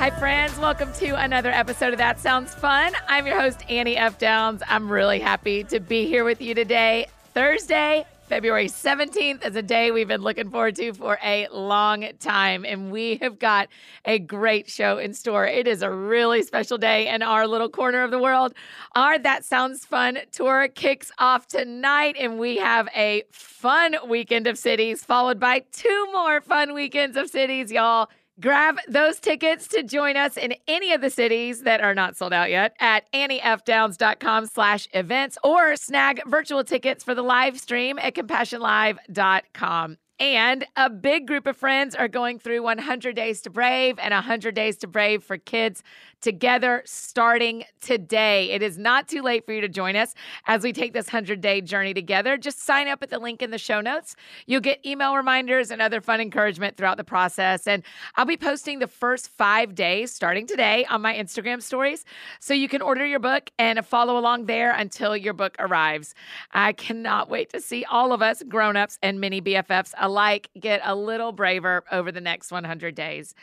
[0.00, 0.58] Hi, friends.
[0.58, 2.94] Welcome to another episode of That Sounds Fun.
[3.06, 4.18] I'm your host, Annie F.
[4.18, 4.62] Downs.
[4.66, 7.06] I'm really happy to be here with you today.
[7.34, 12.64] Thursday, February 17th is a day we've been looking forward to for a long time,
[12.64, 13.68] and we have got
[14.06, 15.46] a great show in store.
[15.46, 18.54] It is a really special day in our little corner of the world.
[18.94, 24.56] Our That Sounds Fun tour kicks off tonight, and we have a fun weekend of
[24.56, 28.08] cities, followed by two more fun weekends of cities, y'all.
[28.40, 32.32] Grab those tickets to join us in any of the cities that are not sold
[32.32, 38.14] out yet at anniefdowns.com slash events or snag virtual tickets for the live stream at
[38.14, 39.96] compassionlive.com.
[40.20, 44.54] And a big group of friends are going through 100 Days to Brave and 100
[44.54, 45.82] Days to Brave for Kids
[46.20, 48.50] together starting today.
[48.50, 50.14] It is not too late for you to join us
[50.46, 52.36] as we take this 100 day journey together.
[52.36, 54.14] Just sign up at the link in the show notes.
[54.46, 57.66] You'll get email reminders and other fun encouragement throughout the process.
[57.66, 57.82] And
[58.16, 62.04] I'll be posting the first five days starting today on my Instagram stories.
[62.40, 66.14] So you can order your book and follow along there until your book arrives.
[66.52, 70.94] I cannot wait to see all of us, grown-ups and mini BFFs alike, get a
[70.94, 73.34] little braver over the next 100 days.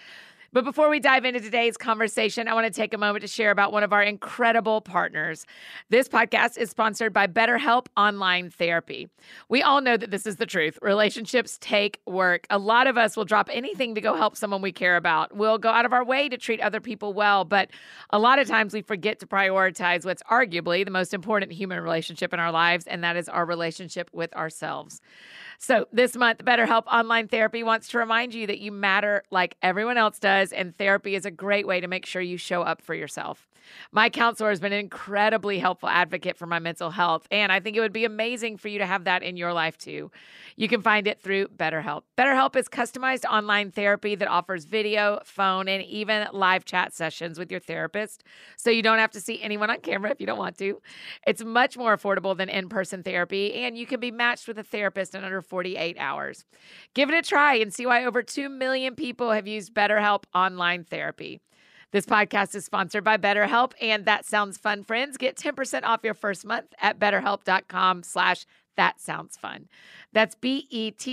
[0.54, 3.52] But before we dive into today's conversation, I want to take a moment to share
[3.52, 5.46] about one of our incredible partners.
[5.90, 9.10] This podcast is sponsored by BetterHelp Online Therapy.
[9.50, 10.80] We all know that this is the truth.
[10.82, 12.48] Relationships take work.
[12.50, 15.36] A lot of us will drop anything to go help someone we care about.
[15.36, 17.70] We'll go out of our way to treat other people well, but
[18.12, 22.34] a lot of times we forget to prioritize what's arguably the most important human relationship
[22.34, 25.02] in our lives, and that is our relationship with ourselves.
[25.60, 29.98] So, this month, BetterHelp Online Therapy wants to remind you that you matter like everyone
[29.98, 32.94] else does, and therapy is a great way to make sure you show up for
[32.94, 33.48] yourself.
[33.92, 37.78] My counselor has been an incredibly helpful advocate for my mental health, and I think
[37.78, 40.12] it would be amazing for you to have that in your life too.
[40.56, 42.04] You can find it through BetterHelp.
[42.18, 47.52] BetterHelp is customized online therapy that offers video, phone, and even live chat sessions with
[47.52, 48.24] your therapist,
[48.56, 50.82] so you don't have to see anyone on camera if you don't want to.
[51.26, 54.64] It's much more affordable than in person therapy, and you can be matched with a
[54.64, 56.46] therapist in under 48 hours.
[56.94, 60.84] Give it a try and see why over 2 million people have used BetterHelp online
[60.84, 61.42] therapy.
[61.92, 65.16] This podcast is sponsored by BetterHelp, and that sounds fun, friends.
[65.18, 69.70] Get 10% off your first month at betterhelp.com slash that sounds fun.
[70.12, 71.04] That's B-E-T-T-E-R-H-E-L-P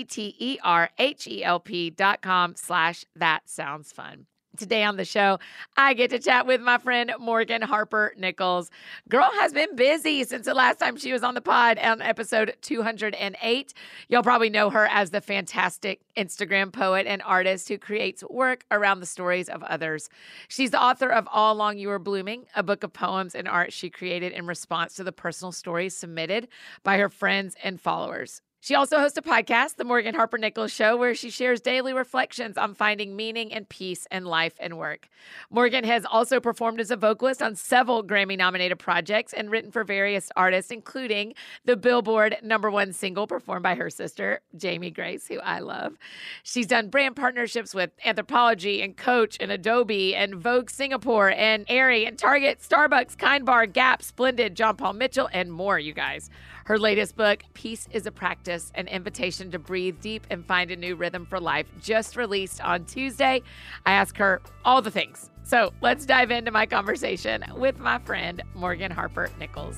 [1.91, 4.27] dot com slash that sounds fun.
[4.57, 5.41] Today on the show,
[5.77, 8.71] I get to chat with my friend Morgan Harper Nichols.
[9.09, 12.55] Girl has been busy since the last time she was on the pod on episode
[12.61, 13.75] 208.
[14.09, 19.01] You'll probably know her as the fantastic Instagram poet and artist who creates work around
[19.01, 20.09] the stories of others.
[20.47, 23.73] She's the author of All Along You Were Blooming, a book of poems and art
[23.73, 26.47] she created in response to the personal stories submitted
[26.85, 28.41] by her friends and followers.
[28.65, 32.57] She also hosts a podcast, The Morgan Harper Nichols Show, where she shares daily reflections
[32.57, 35.11] on finding meaning and peace in life and work.
[35.51, 39.85] Morgan has also performed as a vocalist on several Grammy nominated projects and written for
[39.85, 41.35] various artists, including
[41.67, 45.99] the Billboard number one single performed by her sister, Jamie Grace, who I love.
[46.43, 52.07] She's done brand partnerships with Anthropologie and Coach and Adobe and Vogue Singapore and Aerie
[52.07, 56.31] and Target, Starbucks, Kind Bar, Gap, Splendid, John Paul Mitchell, and more, you guys.
[56.65, 60.77] Her latest book, Peace is a Practice An Invitation to Breathe Deep and Find a
[60.77, 63.43] New Rhythm for Life, just released on Tuesday.
[63.85, 68.43] I ask her all the things So let's dive into my conversation with my friend,
[68.55, 69.77] Morgan Harper Nichols.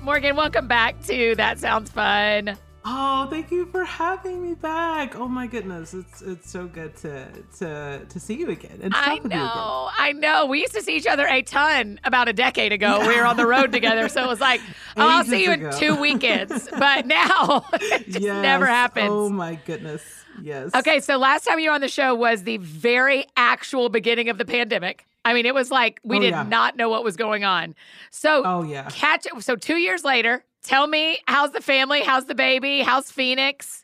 [0.00, 2.56] Morgan, welcome back to That Sounds Fun.
[2.84, 5.14] Oh, thank you for having me back.
[5.14, 8.80] Oh my goodness, it's it's so good to to to see you again.
[8.82, 10.46] And I know, I know.
[10.46, 12.98] We used to see each other a ton about a decade ago.
[12.98, 13.08] Yeah.
[13.08, 14.60] We were on the road together, so it was like,
[14.96, 15.68] oh, I'll see you ago.
[15.68, 16.68] in two weekends.
[16.76, 18.42] But now it just yes.
[18.42, 19.10] never happens.
[19.10, 20.02] Oh my goodness.
[20.40, 20.74] Yes.
[20.74, 24.38] Okay, so last time you were on the show was the very actual beginning of
[24.38, 25.06] the pandemic.
[25.24, 26.42] I mean, it was like we oh, did yeah.
[26.42, 27.76] not know what was going on.
[28.10, 29.40] So, oh yeah, catch it.
[29.44, 32.02] So two years later, tell me how's the family?
[32.02, 32.80] How's the baby?
[32.80, 33.82] How's Phoenix?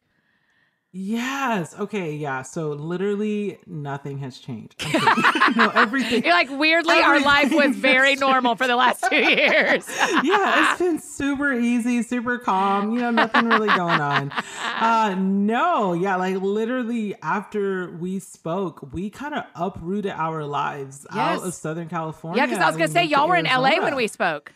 [0.90, 1.74] Yes.
[1.78, 2.14] Okay.
[2.14, 2.40] Yeah.
[2.42, 4.82] So literally nothing has changed.
[5.56, 6.24] no, everything.
[6.24, 9.86] You're like weirdly, our life was very normal for the last two years.
[10.24, 12.94] yeah, it's been super easy, super calm.
[12.94, 14.32] You know, nothing really going on.
[14.32, 15.92] Uh, no.
[15.92, 16.16] Yeah.
[16.16, 21.40] Like literally, after we spoke, we kind of uprooted our lives yes.
[21.40, 22.42] out of Southern California.
[22.42, 24.52] Yeah, because I was gonna say y'all were in LA when we spoke.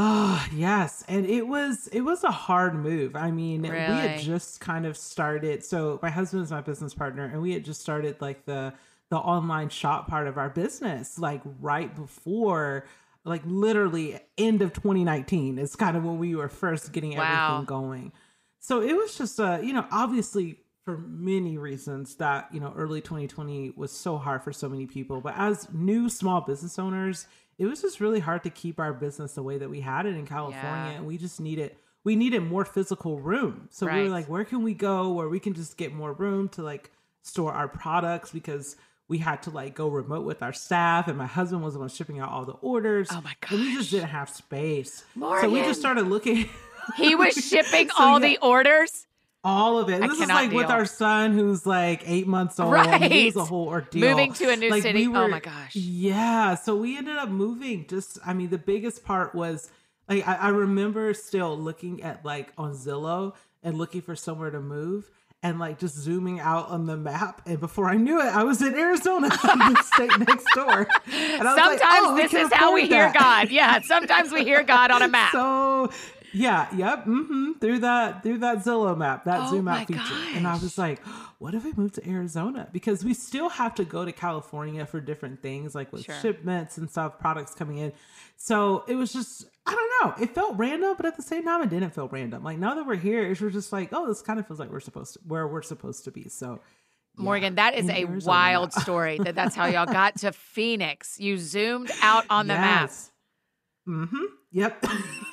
[0.00, 1.04] Oh, yes.
[1.08, 3.16] And it was it was a hard move.
[3.16, 3.74] I mean, really?
[3.74, 5.64] we had just kind of started.
[5.64, 8.72] So my husband is my business partner and we had just started like the
[9.10, 12.84] the online shop part of our business like right before
[13.24, 17.46] like literally end of 2019 is kind of when we were first getting wow.
[17.46, 18.12] everything going.
[18.60, 23.00] So it was just uh, you know, obviously for many reasons that, you know, early
[23.00, 27.26] 2020 was so hard for so many people, but as new small business owners,
[27.58, 30.14] it was just really hard to keep our business the way that we had it
[30.14, 30.62] in California.
[30.62, 30.90] Yeah.
[30.90, 33.68] And we just needed we needed more physical room.
[33.70, 33.96] So right.
[33.96, 36.62] we were like, where can we go where we can just get more room to
[36.62, 36.90] like
[37.22, 38.76] store our products because
[39.08, 41.88] we had to like go remote with our staff and my husband was the one
[41.88, 43.08] shipping out all the orders.
[43.10, 43.52] Oh my god.
[43.52, 45.04] And we just didn't have space.
[45.14, 45.50] Morgan.
[45.50, 46.48] So we just started looking
[46.96, 48.28] He was shipping so, all yeah.
[48.28, 49.06] the orders?
[49.44, 50.00] All of it.
[50.00, 50.58] this is like deal.
[50.58, 52.72] with our son who's like eight months old.
[52.72, 53.26] Right.
[53.26, 54.08] was a whole ordeal.
[54.08, 55.06] Moving to a new like, city.
[55.06, 55.74] We oh were, oh my gosh.
[55.76, 56.54] Yeah.
[56.54, 57.86] So we ended up moving.
[57.86, 59.70] Just, I mean, the biggest part was
[60.08, 64.60] like, I, I remember still looking at like on Zillow and looking for somewhere to
[64.60, 65.10] move
[65.42, 67.42] and like just zooming out on the map.
[67.46, 70.88] And before I knew it, I was in Arizona, the state next door.
[71.12, 72.94] And I sometimes like, oh, this is how we that.
[72.94, 73.50] hear God.
[73.50, 75.32] Yeah, sometimes we hear God on a map.
[75.38, 75.90] So
[76.32, 77.04] yeah, yep.
[77.04, 77.52] Mm-hmm.
[77.60, 79.98] Through that through that Zillow map, that oh zoom out feature.
[80.00, 80.34] Gosh.
[80.34, 81.00] And I was like,
[81.38, 82.68] what if we move to Arizona?
[82.72, 86.14] Because we still have to go to California for different things, like with sure.
[86.20, 87.92] shipments and stuff, products coming in.
[88.36, 90.22] So it was just, I don't know.
[90.22, 92.42] It felt random, but at the same time, it didn't feel random.
[92.42, 94.80] Like now that we're here, it's just like, oh, this kind of feels like we're
[94.80, 96.28] supposed to where we're supposed to be.
[96.28, 96.60] So
[97.16, 99.18] yeah, Morgan, that is a wild story.
[99.18, 101.18] That that's how y'all got to Phoenix.
[101.18, 103.10] You zoomed out on the yes.
[103.86, 103.96] map.
[103.96, 104.24] Mm-hmm.
[104.52, 104.86] Yep.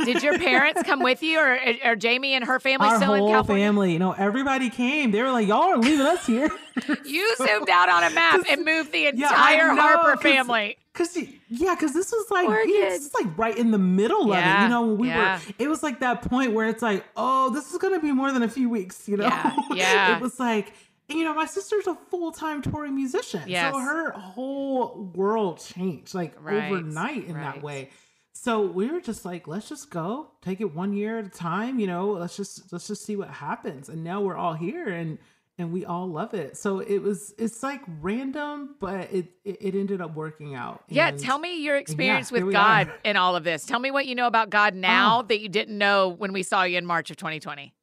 [0.03, 3.25] Did your parents come with you, or are Jamie and her family Our still in
[3.25, 3.65] California?
[3.65, 5.11] family, you know, everybody came.
[5.11, 6.49] They were like, "Y'all are leaving us here."
[7.05, 10.77] you zoomed out on a map and moved the entire yeah, know, Harper family.
[10.93, 11.17] Cause
[11.49, 14.63] yeah, cause this was like this is like right in the middle yeah, of it.
[14.63, 15.39] You know, we yeah.
[15.39, 15.53] were.
[15.59, 18.43] It was like that point where it's like, oh, this is gonna be more than
[18.43, 19.07] a few weeks.
[19.07, 20.15] You know, yeah, yeah.
[20.15, 20.73] it was like.
[21.07, 23.43] You know, my sister's a full time touring musician.
[23.45, 23.71] Yes.
[23.71, 27.43] So her whole world changed like right, overnight in right.
[27.43, 27.91] that way
[28.35, 31.79] so we were just like let's just go take it one year at a time
[31.79, 33.89] you know let's just let's just see what happens.
[33.89, 35.17] And now we're all here and
[35.57, 36.57] and we all love it.
[36.57, 40.83] So it was it's like random but it it, ended up working out.
[40.89, 42.95] Yeah tell me your experience yeah, with god are.
[43.05, 43.65] in all of this.
[43.65, 45.23] Tell me what you know about god now oh.
[45.23, 47.73] that you didn't know when we saw you in march of 2020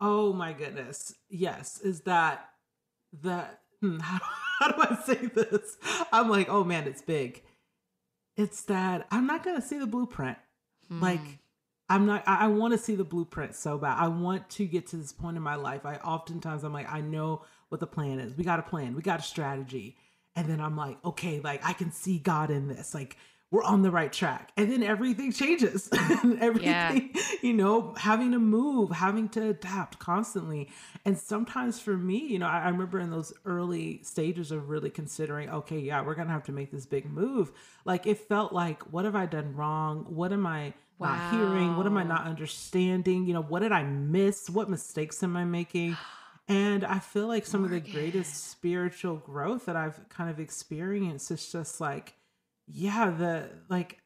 [0.00, 1.12] oh my goodness.
[1.28, 2.48] Yes is that
[3.22, 4.20] that hmm, how,
[4.60, 5.76] how do i say this?
[6.12, 7.42] I'm like oh man it's big
[8.38, 10.38] it's that I'm not gonna see the blueprint.
[10.88, 11.02] Hmm.
[11.02, 11.20] Like
[11.90, 13.98] I'm not I, I want to see the blueprint so bad.
[13.98, 15.84] I want to get to this point in my life.
[15.84, 18.34] I oftentimes I'm like, I know what the plan is.
[18.34, 19.96] We got a plan, we got a strategy.
[20.36, 22.94] And then I'm like, okay, like I can see God in this.
[22.94, 23.16] Like
[23.50, 24.52] we're on the right track.
[24.56, 25.88] And then everything changes.
[26.40, 27.22] everything, yeah.
[27.42, 30.68] you know, having to move, having to adapt constantly.
[31.06, 34.90] And sometimes for me, you know, I, I, remember in those early stages of really
[34.90, 37.52] considering, okay, yeah, we're going to have to make this big move.
[37.86, 40.04] Like it felt like, what have I done wrong?
[40.08, 41.14] What am I wow.
[41.14, 41.76] not hearing?
[41.78, 43.24] What am I not understanding?
[43.24, 44.50] You know, what did I miss?
[44.50, 45.96] What mistakes am I making?
[46.50, 47.76] And I feel like some Morgan.
[47.76, 52.14] of the greatest spiritual growth that I've kind of experienced is just like,
[52.70, 53.98] yeah, the like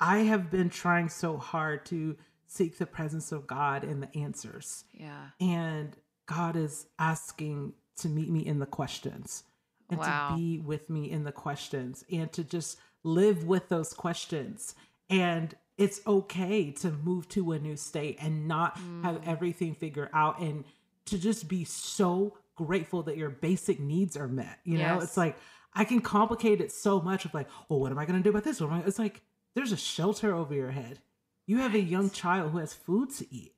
[0.00, 4.84] I have been trying so hard to seek the presence of God and the answers.
[4.92, 5.28] Yeah.
[5.40, 5.96] And
[6.26, 9.44] God is asking to meet me in the questions
[9.90, 10.30] and wow.
[10.30, 14.74] to be with me in the questions and to just live with those questions.
[15.08, 19.02] And it's okay to move to a new state and not mm.
[19.02, 20.64] have everything figured out and
[21.06, 24.58] to just be so grateful that your basic needs are met.
[24.64, 25.36] You know, it's like
[25.76, 28.30] I can complicate it so much of like, well, what am I going to do
[28.30, 28.60] about this?
[28.60, 28.86] What am I?
[28.86, 29.20] It's like
[29.54, 31.00] there's a shelter over your head.
[31.46, 33.54] You have a young child who has food to eat.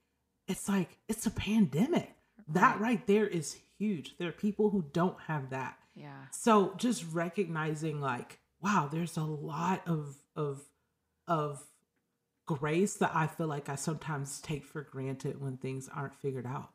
[0.46, 2.10] It's like it's a pandemic.
[2.48, 2.80] That Right.
[2.80, 4.16] right there is huge.
[4.18, 5.78] There are people who don't have that.
[5.94, 6.24] Yeah.
[6.32, 10.62] So just recognizing like, wow, there's a lot of of
[11.26, 11.62] of
[12.46, 16.70] grace that I feel like I sometimes take for granted when things aren't figured out.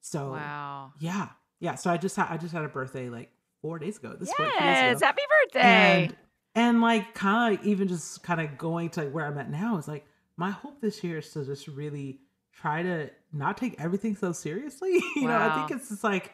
[0.00, 0.92] So Wow.
[0.98, 1.28] yeah.
[1.60, 1.76] Yeah.
[1.76, 3.30] So I just had I just had a birthday like
[3.62, 4.14] four days ago.
[4.18, 4.98] This Yes.
[4.98, 5.06] ago.
[5.06, 5.60] Happy birthday.
[6.04, 6.16] And
[6.54, 9.76] and like kind of even just kind of going to like where I'm at now
[9.78, 12.20] is like my hope this year is to just really
[12.52, 14.92] try to not take everything so seriously.
[15.16, 16.32] you know, I think it's just like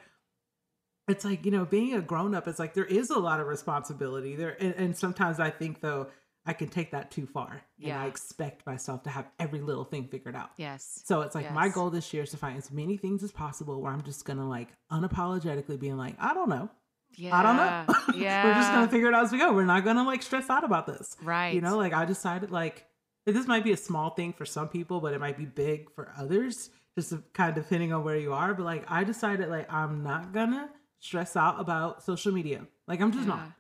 [1.09, 3.47] it's like, you know, being a grown up, it's like there is a lot of
[3.49, 4.57] responsibility there.
[4.61, 6.07] And, and sometimes I think though
[6.47, 7.51] I can take that too far.
[7.51, 8.01] And Yeah.
[8.03, 10.51] I expect myself to have every little thing figured out.
[10.57, 11.03] yes.
[11.05, 13.81] So it's like my goal this year is to find as many things as possible
[13.81, 16.71] where I'm just gonna like unapologetically being like, I don't know.
[17.17, 17.37] Yeah.
[17.39, 18.15] I don't know.
[18.15, 18.45] Yeah.
[18.47, 19.53] We're just gonna figure it out as we go.
[19.53, 21.17] We're not gonna like stress out about this.
[21.23, 21.55] Right.
[21.55, 22.87] You know, like I decided like
[23.27, 26.13] this might be a small thing for some people, but it might be big for
[26.19, 28.53] others, just kind of depending on where you are.
[28.55, 32.67] But like I decided like I'm not gonna stress out about social media.
[32.89, 33.35] Like I'm just Yeah.
[33.37, 33.53] not.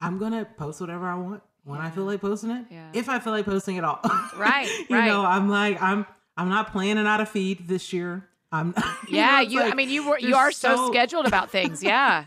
[0.00, 2.66] I'm gonna post whatever I want when I feel like posting it.
[2.70, 2.88] Yeah.
[2.94, 4.00] If I feel like posting it all.
[4.36, 5.06] Right, you right.
[5.06, 8.26] know, I'm like I'm I'm not planning out a feed this year.
[8.52, 8.68] I'm
[9.08, 9.36] you yeah.
[9.36, 9.60] know, it's you.
[9.62, 10.18] I mean, you were.
[10.18, 11.82] You are so, so- scheduled about things.
[11.82, 12.24] Yeah.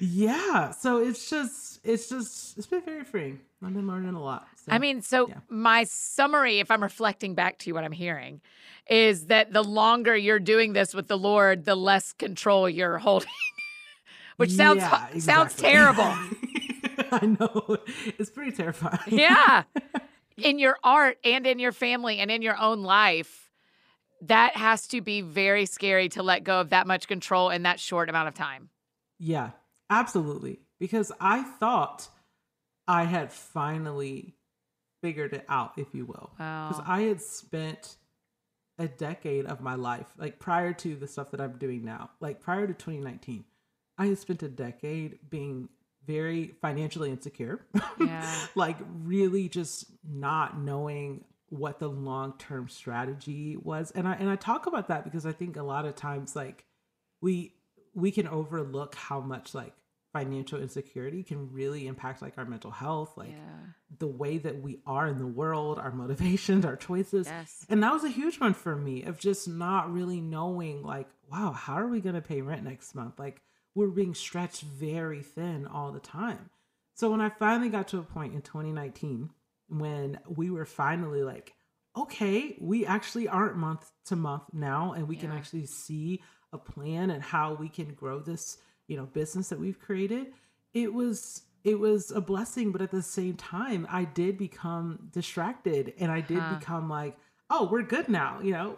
[0.00, 4.46] Yeah so it's just it's just it's been very freeing i've been learning a lot
[4.64, 5.40] so, I mean, so yeah.
[5.50, 8.40] my summary, if I'm reflecting back to you, what I'm hearing
[8.88, 13.28] is that the longer you're doing this with the Lord, the less control you're holding,
[14.38, 16.04] which sounds Yeah, sounds terrible.
[17.12, 17.78] i know
[18.18, 19.64] it's pretty terrifying yeah.
[20.36, 23.52] In your art and in your family and in your own life,
[24.22, 27.78] that has to be very scary to let go of that much control in that
[27.78, 28.68] short amount of time.
[29.24, 29.50] Yeah
[29.90, 32.08] absolutely because i thought
[32.88, 34.34] i had finally
[35.02, 36.84] figured it out if you will because Wow.
[36.86, 37.96] i had spent
[38.78, 42.40] a decade of my life like prior to the stuff that i'm doing now like
[42.40, 43.44] prior to 2019
[43.98, 45.68] i had spent a decade being
[46.06, 47.64] very financially insecure
[48.00, 48.28] Yeah.
[48.54, 54.66] like really just not knowing what the long-term strategy was and i and i talk
[54.66, 56.64] about that because i think a lot of times like
[57.22, 57.53] we
[57.94, 59.72] we can overlook how much like
[60.12, 63.66] financial insecurity can really impact like our mental health like yeah.
[63.98, 67.66] the way that we are in the world our motivations our choices Yes.
[67.68, 71.50] and that was a huge one for me of just not really knowing like wow
[71.50, 73.40] how are we going to pay rent next month like
[73.74, 76.48] we're being stretched very thin all the time
[76.94, 79.30] so when i finally got to a point in 2019
[79.68, 81.54] when we were finally like
[81.96, 86.22] okay we actually aren't month to month now and we can actually see
[86.54, 88.58] a plan and how we can grow this
[88.88, 90.28] you know business that we've created
[90.72, 95.92] it was it was a blessing but at the same time i did become distracted
[95.98, 96.54] and i did Huh.
[96.58, 97.16] become like
[97.50, 98.76] oh we're good now you know?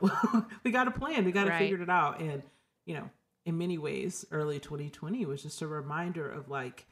[0.64, 1.59] We got a plan we got to Right.
[1.71, 2.21] figure it out.
[2.21, 2.42] And
[2.87, 3.09] you know
[3.45, 6.87] in many ways early 2020 was just a reminder of like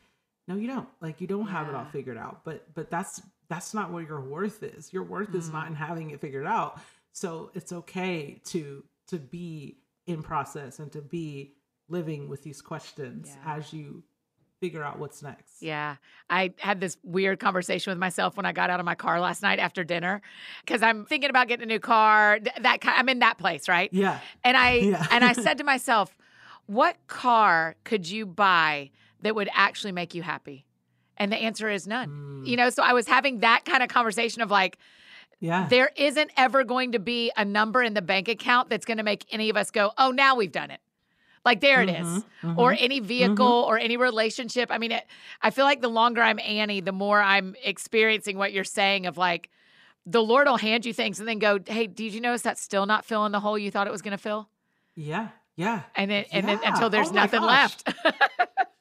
[0.47, 0.89] no you don't.
[1.01, 2.45] Like you don't have it all figured out.
[2.45, 4.93] But but that's that's not where your worth is.
[4.93, 5.53] Your worth is Mm.
[5.55, 6.79] not in having it figured out.
[7.13, 11.55] So it's okay to to be in process and to be
[11.89, 13.57] living with these questions Yeah.
[13.57, 14.03] as you
[14.61, 15.97] figure out what's next Yeah.
[16.31, 19.43] I had this weird conversation with myself when I got out of my car last
[19.43, 20.23] night after dinner
[20.65, 22.39] because I'm thinking about getting a new car.
[22.61, 23.91] That I'm in that place, right?
[23.93, 25.07] yeah And I Yeah.
[25.11, 26.17] and I said to myself,
[26.67, 28.91] what car could you buy
[29.23, 30.65] that would actually make you happy?
[31.19, 32.09] And the answer is none.
[32.45, 34.79] Mm, You know, so I was having that kind of conversation of like,
[35.45, 38.97] yeah there isn't ever going to be a number in the bank account that's going
[38.99, 40.81] to make any of us go, oh, now we've done it.
[41.45, 42.07] Like there it is,
[42.43, 42.77] Mhm, Or mhm.
[42.81, 44.71] any vehicle or any relationship.
[44.71, 45.05] I mean, it,
[45.43, 49.19] I feel like the longer I'm Annie, the more I'm experiencing what you're saying of
[49.19, 49.51] like,
[50.07, 52.87] the Lord will hand you things and then go, hey, did you notice that's still
[52.87, 54.49] not filling the hole you thought it was going to fill?
[54.97, 57.77] yeah yeah And then, and then until there's Oh nothing gosh.
[57.85, 57.95] left.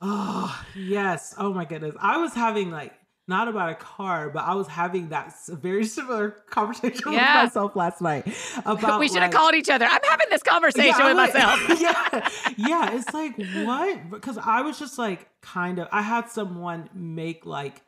[0.06, 1.34] Oh, yes.
[1.38, 1.96] Oh my goodness.
[2.00, 2.94] I was having like
[3.28, 7.44] not about a car, but I was having that very similar conversation Yeah.
[7.44, 8.28] with myself last night
[8.66, 9.86] about we should have like- called each other.
[9.86, 11.60] I'm having this conversation Yeah, with like- myself.
[11.82, 12.30] yeah.
[12.58, 12.96] Yeah.
[12.98, 14.10] It's like, what?
[14.10, 17.82] Because I was just like, kind of, I had someone make like,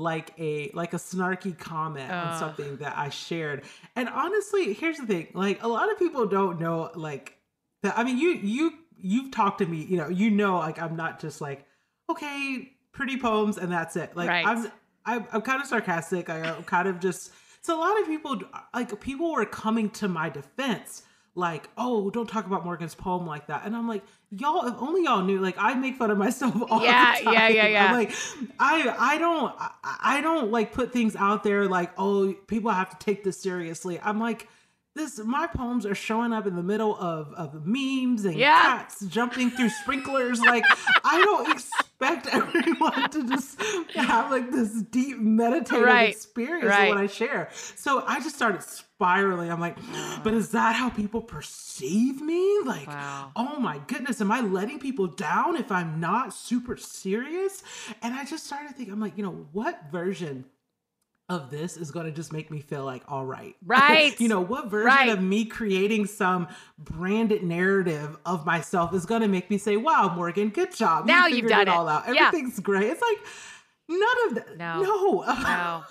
[0.00, 3.64] like a like a snarky comment on something that I shared.
[3.96, 5.26] And honestly, here's the thing.
[5.34, 7.36] Like a lot of people don't know like
[7.82, 10.94] that I mean you you you've talked to me, you know, you know like I'm
[10.94, 11.66] not just like,
[12.08, 14.16] okay, pretty poems and that's it.
[14.16, 14.44] Like Right.
[14.46, 14.70] I'm
[15.06, 16.28] I'm, I'm kind of sarcastic.
[16.28, 18.40] I, I'm kind of just so a lot of people
[18.74, 23.46] like people were coming to my defense like, oh, don't talk about Morgan's poem like
[23.46, 23.64] that.
[23.64, 24.02] And I'm like,
[24.32, 27.34] y'all, if only y'all knew, like I make fun of myself all Yeah, the time.
[27.34, 27.84] yeah, yeah, yeah.
[27.86, 28.12] I'm like,
[28.58, 29.70] I I don't I,
[30.16, 34.00] I don't like put things out there like, oh, people have to take this seriously.
[34.02, 34.48] I'm like,
[34.98, 38.60] this my poems are showing up in the middle of, of memes and Yeah.
[38.78, 40.40] cats jumping through sprinklers.
[40.42, 40.64] Like,
[41.04, 43.60] I don't expect everyone to just
[43.96, 46.88] have like this deep meditative Right, experience right.
[46.90, 47.48] when I share.
[47.76, 49.50] So I just started spiraling.
[49.50, 49.76] I'm like,
[50.24, 52.60] but is that how people perceive me?
[52.64, 53.32] Like, Wow.
[53.36, 57.62] oh my goodness, am I letting people down if I'm not super serious?
[58.02, 60.44] And I just started thinking, I'm like, you know, what version
[61.28, 64.18] of this is going to just make me feel like all right Right.
[64.20, 65.08] you know what version Right.
[65.10, 70.12] of me creating some branded narrative of myself is going to make me say wow
[70.14, 71.74] morgan good job You Now you've figured done it it.
[71.74, 72.26] all out Yeah.
[72.28, 73.18] everything's great it's like
[73.90, 74.82] none of that No.
[74.82, 75.22] no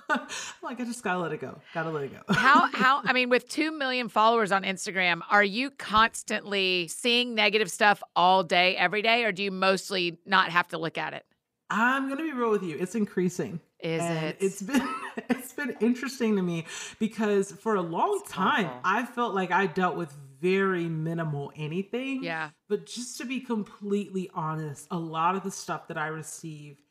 [0.09, 0.21] No.
[0.63, 3.29] like i just gotta let it go gotta let it go how how I mean
[3.29, 9.01] with 2 million followers on Instagram, are you constantly seeing negative stuff all day every
[9.01, 11.25] day or do you mostly not have to look at it?
[11.69, 14.37] i'm gonna be real with you it's increasing Is and it?
[14.39, 14.87] It's been
[15.29, 16.65] it's been interesting to me
[16.99, 18.81] because for a long It's time awful.
[18.83, 22.23] I felt like I dealt with very minimal anything.
[22.23, 22.49] Yeah.
[22.69, 26.81] But just to be completely honest, a lot of the stuff that I receive,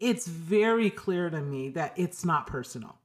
[0.00, 2.98] it's very clear to me that it's not personal.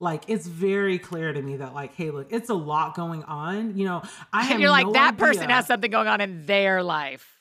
[0.00, 3.76] Like it's very clear to me that like, hey, look, it's a lot going on.
[3.76, 4.02] You know,
[4.32, 7.31] I have And you're like that person has something going on in their life.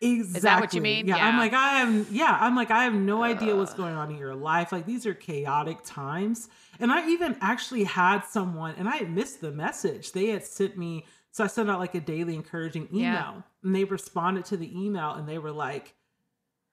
[0.00, 0.40] Exactly.
[0.40, 1.06] that what you mean?
[1.06, 4.10] Yeah, I'm like I have yeah, I'm like I have no idea what's going on
[4.10, 4.72] in your life.
[4.72, 6.48] Like these are chaotic times.
[6.78, 10.12] And I even actually had someone and I had missed the message.
[10.12, 13.40] They had sent me so I sent out like a daily encouraging email Yeah.
[13.62, 15.94] and they responded to the email and they were like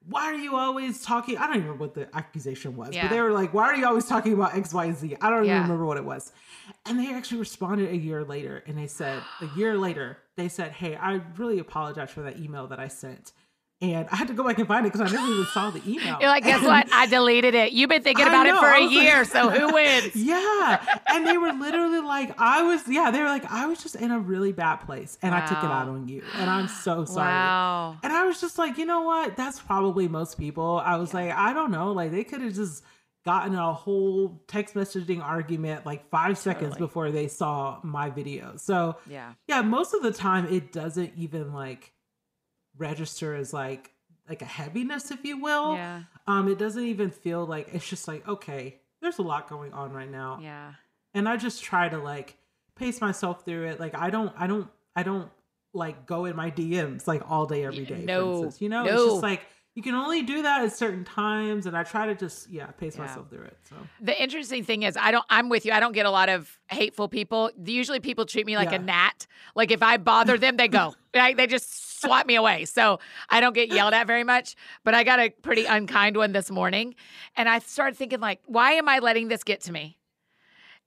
[0.10, 1.38] why are you always talking?
[1.38, 3.04] I don't even remember what the accusation was, Yeah.
[3.08, 5.40] but they were like, "Why are you always talking about X, Y, Z?" I don't
[5.46, 5.62] even Yeah.
[5.62, 6.32] remember what it was.
[6.86, 10.72] And they actually responded a year later, and they said, a year later, they said,
[10.74, 13.32] "Hey, I really apologize for that email that I sent."
[13.84, 15.82] And I had to go back and find it because I never even saw the
[15.86, 16.18] email.
[16.22, 16.88] You're like, guess And- what?
[16.94, 17.74] I deleted it.
[17.74, 20.16] You've been thinking about it for a was like- year, so who wins?
[20.16, 21.00] Yeah.
[21.08, 24.12] And they were literally like, I was, yeah, they were like, I was just in
[24.12, 26.24] a really bad place and I took it out on you.
[26.38, 27.28] And I'm so sorry.
[27.28, 27.98] Wow.
[28.04, 29.36] And I was just like, you know what?
[29.36, 30.82] That's probably most people.
[30.84, 31.92] I was like, I don't know.
[31.92, 32.84] Like they could have just
[33.26, 36.88] gotten a whole text messaging argument like five seconds Totally.
[36.88, 38.54] before they saw my video.
[38.58, 39.34] So Yeah.
[39.48, 41.92] yeah, most of the time it doesn't even like
[42.78, 43.92] register as like
[44.30, 45.74] like a heaviness, if you will.
[45.76, 46.04] Yeah.
[46.28, 49.92] Um, it doesn't even feel like it's just like, okay, there's a lot going on
[49.92, 50.72] right now Yeah.
[51.14, 52.38] and i just try to like
[52.78, 55.30] pace myself through it like i don't i don't i don't
[55.74, 58.86] like go in my dms like all day every day no, for instance you know
[58.86, 59.42] it's just like
[59.76, 62.96] you can only do that at certain times and i try to just yeah pace
[62.96, 63.02] Yeah.
[63.06, 65.26] myself through it so The interesting thing is, I don't.
[65.30, 65.74] I'm with you.
[65.74, 67.52] I don't get a lot of hateful people.
[67.66, 68.76] Usually, people treat me like Yeah.
[68.78, 69.28] a gnat.
[69.56, 70.94] Like if I bother them, they go.
[71.16, 71.36] Right?
[71.38, 72.66] They just swat me away.
[72.66, 74.56] So I don't get yelled at very much.
[74.84, 76.96] But I got a pretty unkind one this morning,
[77.36, 79.98] and I started thinking like, why am I letting this get to me?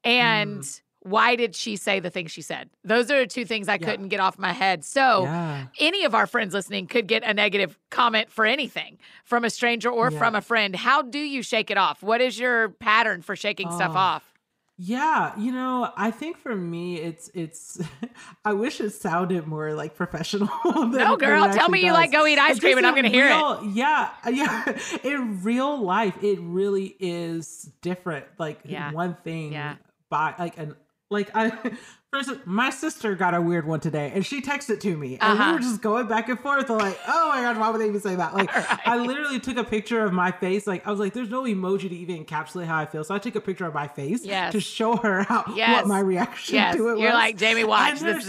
[0.05, 0.81] And Mm.
[1.01, 2.71] why did she say the things she said?
[2.85, 3.87] Those are two things I Yeah.
[3.87, 4.85] couldn't get off my head.
[4.85, 9.45] So yeah any of our friends listening could get a negative comment for anything from
[9.45, 10.19] a stranger or Yeah.
[10.19, 10.75] from a friend.
[10.77, 12.03] How do you shake it off?
[12.03, 13.99] What is your pattern for shaking stuff Oh.
[13.99, 14.33] off?
[14.79, 17.81] Yeah you know i think for me it's it's
[18.45, 22.27] i wish it sounded more like professional No, girl, tell me actually you like go
[22.27, 23.65] eat ice cream and I'm to hear it.
[23.73, 24.79] Yeah, yeah.
[25.05, 28.27] In real life, it really is different.
[28.39, 28.93] Like Yeah.
[28.93, 29.77] one thing Yeah.
[30.11, 30.77] by like an
[31.11, 31.53] like I
[32.17, 35.51] instance, my sister got a weird one today and she texted to me and Uh-huh.
[35.51, 38.01] we were just going back and forth like, oh my god, why would they even
[38.01, 38.35] say that?
[38.35, 38.49] Like
[38.87, 40.67] I literally took a picture of my face.
[40.67, 43.05] Like I was like, there's no emoji to even encapsulate how I feel.
[43.05, 44.53] So I took a picture of my face Yes.
[44.53, 45.73] to show her how Yes.
[45.75, 47.01] what my reaction Yes, to it was.
[47.03, 47.65] you're like Jamie.
[47.65, 48.27] Watch this.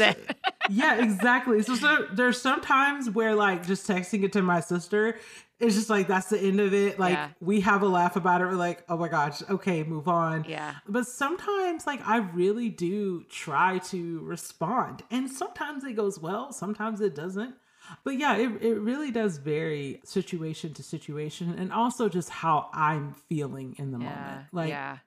[0.70, 1.62] Yeah, exactly.
[1.64, 5.18] So, so there's sometimes where like just texting it to my sister,
[5.60, 7.00] it's just like that's the end of it.
[7.00, 7.30] Like Yeah.
[7.40, 8.46] we have a laugh about it.
[8.46, 10.46] We're like, oh my gosh, okay, move on.
[10.48, 10.76] Yeah.
[10.88, 15.04] But sometimes like I really do try to respond.
[15.12, 17.56] And sometimes it goes well, sometimes it doesn't.
[18.04, 23.14] But yeah, it, it really does vary situation to situation and also just how I'm
[23.30, 24.04] feeling in the Yeah.
[24.10, 24.46] moment.
[24.52, 24.98] Like yeah.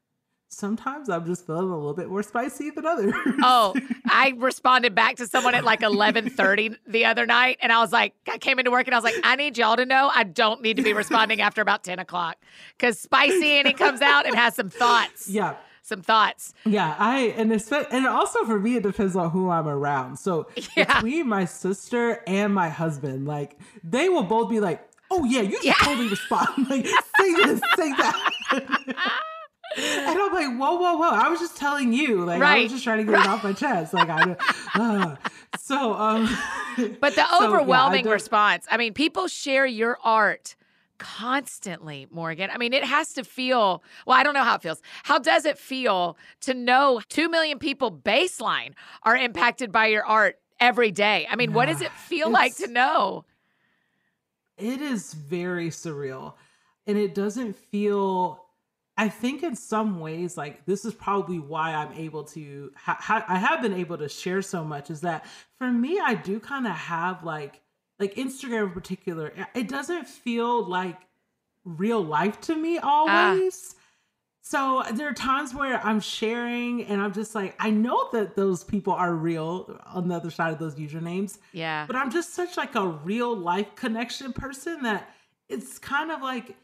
[0.50, 3.14] Sometimes I'm just feeling a little bit more spicy than others.
[3.42, 3.74] Oh,
[4.08, 8.14] I responded back to someone at like 11:30 the other night, and I was like,
[8.30, 10.60] I came into work and I was like, I need y'all to know I don't
[10.62, 12.36] need to be responding after about 10 o'clock
[12.76, 15.28] because spicy and he comes out and has some thoughts.
[15.28, 15.54] yeah.
[15.82, 16.52] Some thoughts.
[16.66, 20.18] Yeah, I and it's and also for me it depends on who I'm around.
[20.18, 20.84] So Yeah.
[21.00, 25.56] between my sister and my husband, like they will both be like, "Oh yeah, you
[25.56, 25.74] should Yeah.
[25.82, 26.48] totally respond.
[26.70, 29.24] Like say this, say that."
[29.76, 31.10] And I'm like, whoa, whoa, whoa.
[31.10, 32.24] I was just telling you.
[32.24, 32.58] Like, right.
[32.58, 33.94] I was just trying to get it off my chest.
[33.94, 34.36] Like, I,
[34.74, 35.16] uh,
[35.58, 36.28] so, um,
[37.00, 40.56] but the overwhelming so, yeah, I response, I mean, people share your art
[40.98, 42.50] constantly, Morgan.
[42.52, 44.82] I mean, it has to feel, well, I don't know how it feels.
[45.04, 50.38] How does it feel to know 2 million people baseline are impacted by your art
[50.58, 51.26] every day?
[51.30, 53.24] I mean, yeah, what does it feel like to know?
[54.58, 56.34] It is very surreal.
[56.86, 58.44] And it doesn't feel
[59.00, 63.24] I think in some ways, like this is probably why I'm able to, ha- ha-
[63.26, 64.90] I have been able to share so much.
[64.90, 65.24] Is that
[65.56, 67.62] for me, I do kind of have like
[67.98, 70.98] like Instagram in particular, it doesn't feel like
[71.64, 72.88] real life to me ah.
[72.88, 73.74] always.
[73.74, 73.76] Ah.
[74.42, 78.64] So there are times where I'm sharing and I'm just like, I know that those
[78.64, 81.38] people are real on the other side of those usernames.
[81.52, 81.86] Yeah.
[81.86, 85.10] But I'm just such like a real life connection person that
[85.48, 86.56] it's kind of like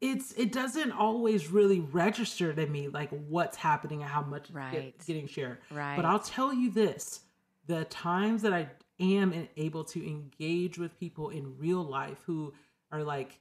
[0.00, 4.72] it's it doesn't always really register to me like what's happening and how much right.
[4.72, 5.58] get, getting shared.
[5.70, 5.96] Right.
[5.96, 7.20] But I'll tell you this:
[7.66, 8.68] the times that I
[9.00, 12.54] am able to engage with people in real life who
[12.90, 13.38] are like,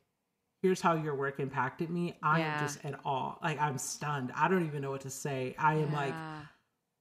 [0.62, 2.18] here's how your work impacted me.
[2.22, 2.54] I yeah.
[2.54, 4.32] am just at all Like I'm stunned.
[4.36, 5.56] I don't even know what to say.
[5.58, 5.98] I am yeah.
[5.98, 6.14] like,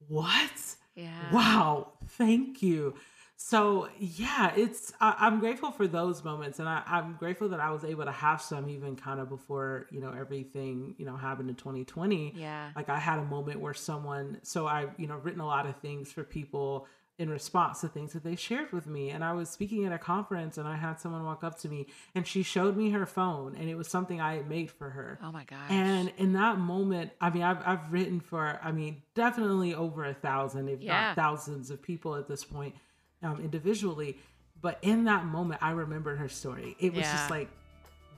[0.07, 0.75] what?
[0.95, 1.31] Yeah.
[1.31, 1.93] Wow.
[2.09, 2.95] Thank you.
[3.37, 7.69] So yeah, it's I, am grateful for those moments, and I, I'm grateful that I
[7.71, 11.49] was able to have some even kind of before you know everything you know happened
[11.49, 12.33] in 2020.
[12.35, 15.65] Yeah, like I had a moment where someone, so I you know written a lot
[15.65, 19.09] of things for people in response to things that they shared with me.
[19.09, 21.87] And I was speaking at a conference and I had someone walk up to me
[22.13, 25.17] and she showed me her phone and it was something I had made for her.
[25.23, 25.69] Oh my gosh.
[25.69, 30.13] And in that moment, I mean, I've, I've written for, I mean, definitely over a
[30.13, 31.07] thousand, if yeah.
[31.07, 32.75] not thousands of people at this point
[33.23, 34.17] um, individually.
[34.61, 36.75] But in that moment, I remembered her story.
[36.79, 37.11] It was yeah.
[37.11, 37.49] just like,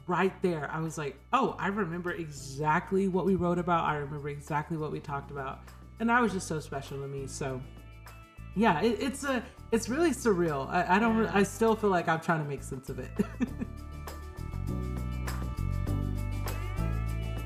[0.08, 3.84] right there, I was like, oh, I remember exactly what we wrote about.
[3.84, 5.60] I remember exactly what we talked about.
[6.00, 7.28] And that was just so special to me.
[7.28, 7.62] So
[8.56, 10.68] yeah, it, it's a it's really surreal.
[10.70, 11.24] I, I don't.
[11.24, 11.32] Yeah.
[11.34, 13.12] I still feel like I'm trying to make sense of it.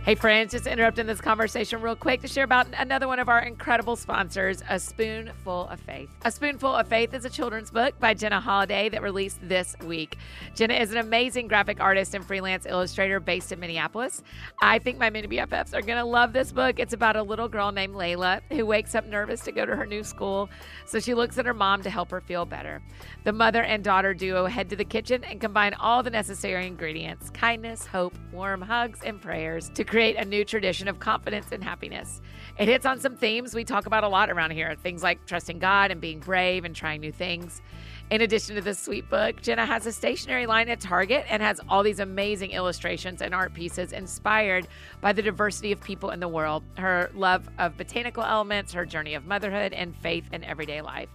[0.03, 3.37] Hey, friends, just interrupting this conversation real quick to share about another one of our
[3.37, 6.09] incredible sponsors, A Spoonful of Faith.
[6.25, 10.17] A Spoonful of Faith is a children's book by Jenna Holliday that released this week.
[10.55, 14.23] Jenna is an amazing graphic artist and freelance illustrator based in Minneapolis.
[14.59, 16.79] I think my mini BFFs are going to love this book.
[16.79, 19.85] It's about a little girl named Layla who wakes up nervous to go to her
[19.85, 20.49] new school,
[20.87, 22.81] so she looks at her mom to help her feel better.
[23.23, 27.29] The mother and daughter duo head to the kitchen and combine all the necessary ingredients
[27.29, 32.21] kindness, hope, warm hugs, and prayers to create a new tradition of confidence and happiness.
[32.57, 35.59] It hits on some themes we talk about a lot around here things like trusting
[35.59, 37.61] God and being brave and trying new things.
[38.09, 41.59] In addition to this sweet book, Jenna has a stationery line at Target and has
[41.67, 44.65] all these amazing illustrations and art pieces inspired
[45.01, 49.13] by the diversity of people in the world, her love of botanical elements, her journey
[49.13, 51.09] of motherhood, and faith in everyday life.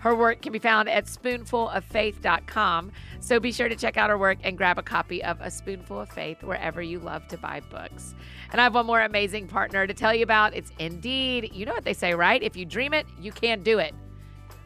[0.00, 2.92] Her work can be found at spoonfuloffaith.com.
[3.20, 6.00] So be sure to check out her work and grab a copy of A Spoonful
[6.00, 8.14] of Faith wherever you love to buy books.
[8.50, 10.54] And I have one more amazing partner to tell you about.
[10.54, 11.50] It's Indeed.
[11.52, 12.42] You know what they say, right?
[12.42, 13.94] If you dream it, you can do it.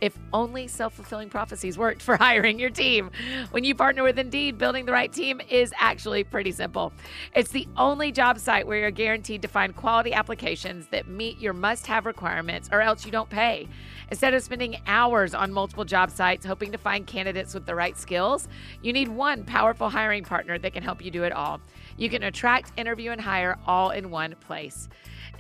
[0.00, 3.10] If only self fulfilling prophecies worked for hiring your team.
[3.50, 6.92] When you partner with Indeed, building the right team is actually pretty simple.
[7.34, 11.52] It's the only job site where you're guaranteed to find quality applications that meet your
[11.52, 13.68] must have requirements, or else you don't pay.
[14.10, 17.96] Instead of spending hours on multiple job sites hoping to find candidates with the right
[17.96, 18.48] skills,
[18.82, 21.60] you need one powerful hiring partner that can help you do it all.
[21.96, 24.88] You can attract, interview, and hire all in one place.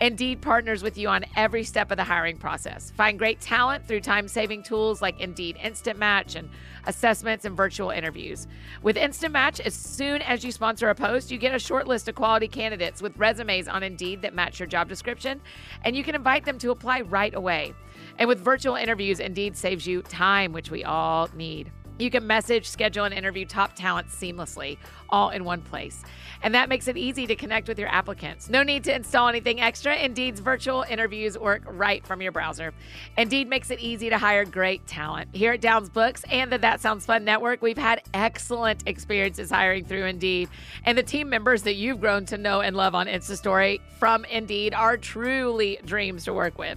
[0.00, 2.90] Indeed partners with you on every step of the hiring process.
[2.96, 6.50] Find great talent through time saving tools like Indeed Instant Match and
[6.86, 8.48] assessments and virtual interviews.
[8.82, 12.08] With Instant Match, as soon as you sponsor a post, you get a short list
[12.08, 15.40] of quality candidates with resumes on Indeed that match your job description,
[15.84, 17.72] and you can invite them to apply right away.
[18.18, 21.70] And with virtual interviews, Indeed saves you time, which we all need.
[21.98, 24.78] You can message, schedule, and interview top talent seamlessly,
[25.10, 26.02] all in one place.
[26.42, 28.50] And that makes it easy to connect with your applicants.
[28.50, 29.94] No need to install anything extra.
[29.94, 32.74] Indeed's virtual interviews work right from your browser.
[33.16, 35.30] Indeed makes it easy to hire great talent.
[35.32, 39.84] Here at Downs Books and the That Sounds Fun Network, we've had excellent experiences hiring
[39.84, 40.48] through Indeed.
[40.84, 44.74] And the team members that you've grown to know and love on InstaStory from Indeed
[44.74, 46.76] are truly dreams to work with.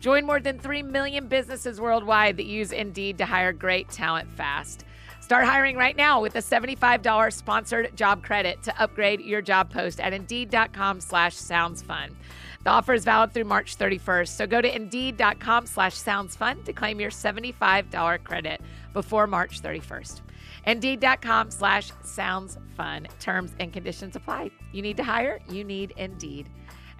[0.00, 4.84] Join more than 3 million businesses worldwide that use Indeed to hire great talent fast.
[5.20, 10.00] Start hiring right now with a $75 sponsored job credit to upgrade your job post
[10.00, 12.16] at Indeed.com slash sounds fun.
[12.64, 16.72] The offer is valid through March 31st, so go to Indeed.com slash sounds fun to
[16.72, 18.60] claim your $75 credit
[18.92, 20.22] before March 31st.
[20.66, 23.06] Indeed.com slash sounds fun.
[23.20, 24.50] Terms and conditions apply.
[24.72, 25.40] You need to hire?
[25.48, 26.48] You need Indeed.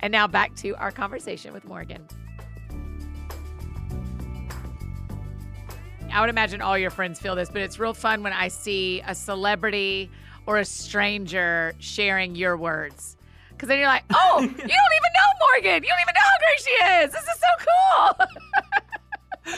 [0.01, 2.07] And now back to our conversation with Morgan.
[6.13, 9.03] I would imagine all your friends feel this, but it's real fun when I see
[9.07, 10.11] a celebrity
[10.47, 13.17] or a stranger sharing your words.
[13.51, 15.83] Because then you're like, oh, you don't even know Morgan.
[15.83, 16.71] You don't even know how great she
[17.05, 17.13] is.
[17.13, 18.27] This is so
[19.47, 19.57] cool.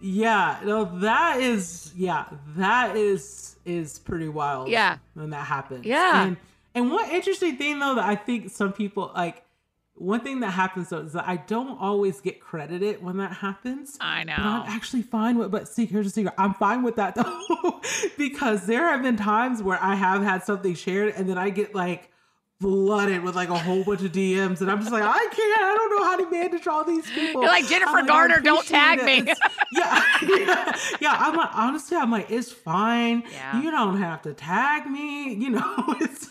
[0.00, 4.68] yeah, no, that is, yeah, that is is pretty wild.
[4.68, 5.84] Yeah, when that happens.
[5.84, 6.36] Yeah, and
[6.74, 9.42] and one interesting thing though that I think some people like
[9.96, 13.96] one thing that happens though is that I don't always get credited when that happens.
[14.00, 14.34] I know.
[14.36, 16.34] I'm actually fine with but see, here's the secret.
[16.38, 17.80] I'm fine with that though.
[18.18, 21.74] because there have been times where I have had something shared and then I get
[21.74, 22.10] like
[22.60, 25.62] flooded with like a whole bunch of DMs, and I'm just like, I can't.
[25.62, 27.42] I don't know how to manage all these people.
[27.42, 29.32] You're like Jennifer like, Garner, don't tag me.
[29.72, 31.16] yeah, yeah, yeah.
[31.18, 33.24] I'm like, honestly, I'm like, it's fine.
[33.30, 33.60] Yeah.
[33.60, 35.34] You don't have to tag me.
[35.34, 36.28] You know, it's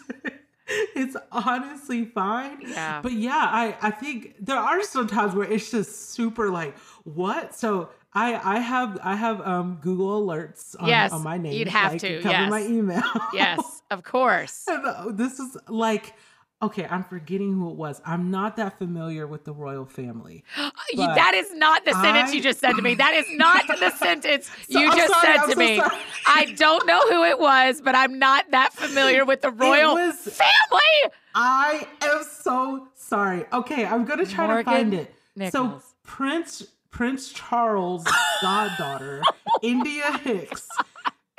[1.35, 2.61] honestly fine.
[2.61, 3.01] Yeah.
[3.01, 7.55] But yeah, I I think there are some times where it's just super like what.
[7.55, 11.53] So I I have I have um Google alerts on, yes, on my name.
[11.53, 12.49] You'd have like, to cover yes.
[12.49, 13.03] my email.
[13.33, 14.65] yes, of course.
[14.67, 16.13] and, uh, this is like
[16.61, 18.01] okay, I'm forgetting who it was.
[18.05, 20.43] I'm not that familiar with the royal family.
[20.95, 22.95] that is not the sentence I, you just said to me.
[22.95, 25.77] That is not the sentence so, you I'm just sorry, said I'm to so me.
[25.77, 26.01] Sorry.
[26.27, 30.15] I don't know who it was, but I'm not that familiar with the royal was,
[30.15, 31.13] family.
[31.35, 33.45] I am so sorry.
[33.51, 35.15] Okay, I'm going to try Morgan to find it.
[35.35, 35.83] Nichols.
[35.83, 38.05] So Prince Prince Charles'
[38.41, 39.21] goddaughter,
[39.61, 40.65] India Hicks,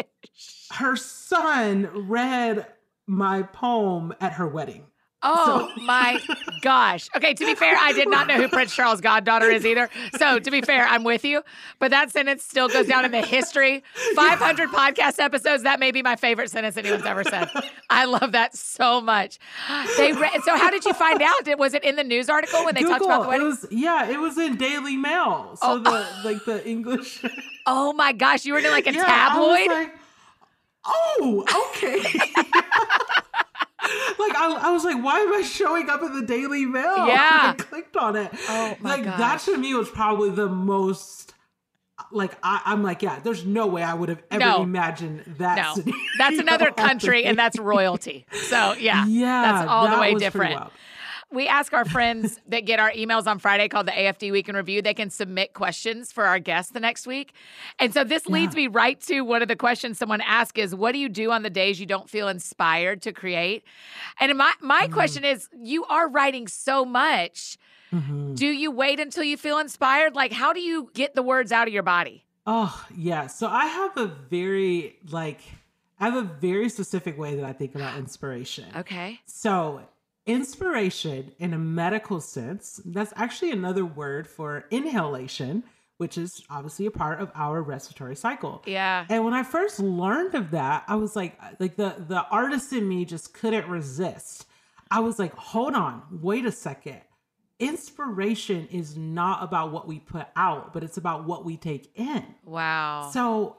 [0.72, 2.66] her son read
[3.06, 4.84] my poem at her wedding.
[5.28, 5.82] Oh so.
[5.82, 6.20] my
[6.62, 7.08] gosh.
[7.16, 9.90] Okay, to be fair, I did not know who Prince Charles' goddaughter is either.
[10.18, 11.42] So to be fair, I'm with you.
[11.80, 13.82] But that sentence still goes down in the history.
[14.14, 14.78] 500 yeah.
[14.78, 15.64] podcast episodes.
[15.64, 17.48] That may be my favorite sentence anyone's ever said.
[17.90, 19.38] I love that so much.
[19.96, 21.58] They re- so how did you find out?
[21.58, 23.46] Was it in the news article when they Google, talked about the wedding?
[23.46, 25.56] It was, yeah, it was in Daily Mail.
[25.56, 25.78] So oh.
[25.78, 27.24] the like the English.
[27.66, 29.68] oh my gosh, you were in like a yeah, tabloid.
[29.68, 29.94] Like,
[30.86, 32.02] oh, okay
[34.18, 37.06] like I, I was like, why am I showing up in the Daily Mail?
[37.16, 38.30] Yeah, I clicked on it.
[38.48, 39.18] Oh my like gosh.
[39.18, 41.34] that to me was probably the most.
[42.12, 43.18] Like I, am like, yeah.
[43.20, 44.62] There's no way I would have ever no.
[44.62, 45.56] imagined that.
[45.56, 48.26] No, that's another country, and that's royalty.
[48.32, 50.70] So yeah, yeah, that's all that the way different
[51.32, 54.56] we ask our friends that get our emails on Friday called the AFD Week in
[54.56, 57.32] Review, they can submit questions for our guests the next week.
[57.78, 58.62] And so this leads yeah.
[58.62, 61.42] me right to one of the questions someone asked is what do you do on
[61.42, 63.64] the days you don't feel inspired to create?
[64.20, 64.92] And my my mm-hmm.
[64.92, 67.58] question is you are writing so much.
[67.92, 68.34] Mm-hmm.
[68.34, 70.14] Do you wait until you feel inspired?
[70.14, 72.24] Like how do you get the words out of your body?
[72.48, 73.26] Oh, yeah.
[73.26, 75.40] So I have a very like
[75.98, 78.66] I have a very specific way that I think about inspiration.
[78.76, 79.20] Okay.
[79.24, 79.82] So
[80.26, 85.62] Inspiration, in a medical sense, that's actually another word for inhalation,
[85.98, 88.62] which is obviously a part of our respiratory cycle.
[88.66, 89.06] Yeah.
[89.08, 92.72] And when I first learned of that, I was like, uh, like the the artist
[92.72, 94.46] in me just couldn't resist.
[94.90, 97.00] I was like, hold on, wait a second.
[97.58, 102.24] Inspiration is not about what we put out, but it's about what we take in.
[102.44, 103.10] Wow.
[103.12, 103.56] So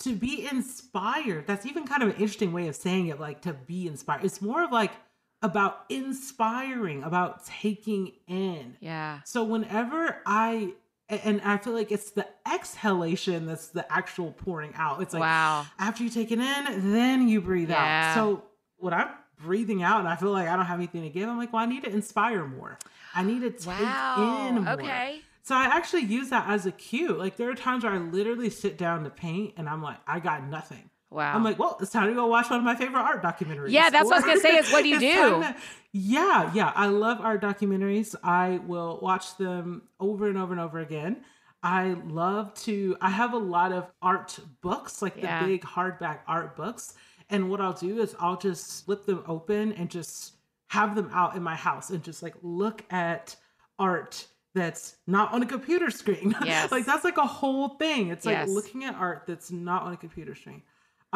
[0.00, 3.52] to be inspired, that's even kind of an interesting way of saying it, like to
[3.52, 4.24] be inspired.
[4.24, 4.92] It's more of like
[5.42, 8.76] about inspiring, about taking in.
[8.80, 9.20] Yeah.
[9.24, 10.72] So whenever I
[11.08, 15.00] and I feel like it's the exhalation that's the actual pouring out.
[15.02, 15.66] It's like wow.
[15.78, 18.10] after you take it in, then you breathe yeah.
[18.10, 18.14] out.
[18.14, 18.42] So
[18.78, 21.38] when I'm breathing out and I feel like I don't have anything to give, I'm
[21.38, 22.78] like, well, I need to inspire more.
[23.14, 24.48] I need to take wow.
[24.48, 24.72] in more.
[24.74, 25.20] Okay.
[25.42, 27.12] So I actually use that as a cue.
[27.12, 30.18] Like there are times where I literally sit down to paint and I'm like, I
[30.18, 30.90] got nothing.
[31.10, 31.34] Wow.
[31.34, 33.70] I'm like, well, it's time to go watch one of my favorite art documentaries.
[33.70, 34.56] Yeah, that's or, what I was gonna say.
[34.56, 35.14] Is what do you do?
[35.14, 35.56] To,
[35.92, 36.72] yeah, yeah.
[36.74, 38.14] I love art documentaries.
[38.22, 41.22] I will watch them over and over and over again.
[41.62, 42.96] I love to.
[43.00, 45.40] I have a lot of art books, like yeah.
[45.40, 46.94] the big hardback art books.
[47.30, 50.36] And what I'll do is I'll just flip them open and just
[50.68, 53.36] have them out in my house and just like look at
[53.78, 56.34] art that's not on a computer screen.
[56.44, 56.72] Yes.
[56.72, 58.08] like that's like a whole thing.
[58.08, 58.48] It's yes.
[58.48, 60.62] like looking at art that's not on a computer screen.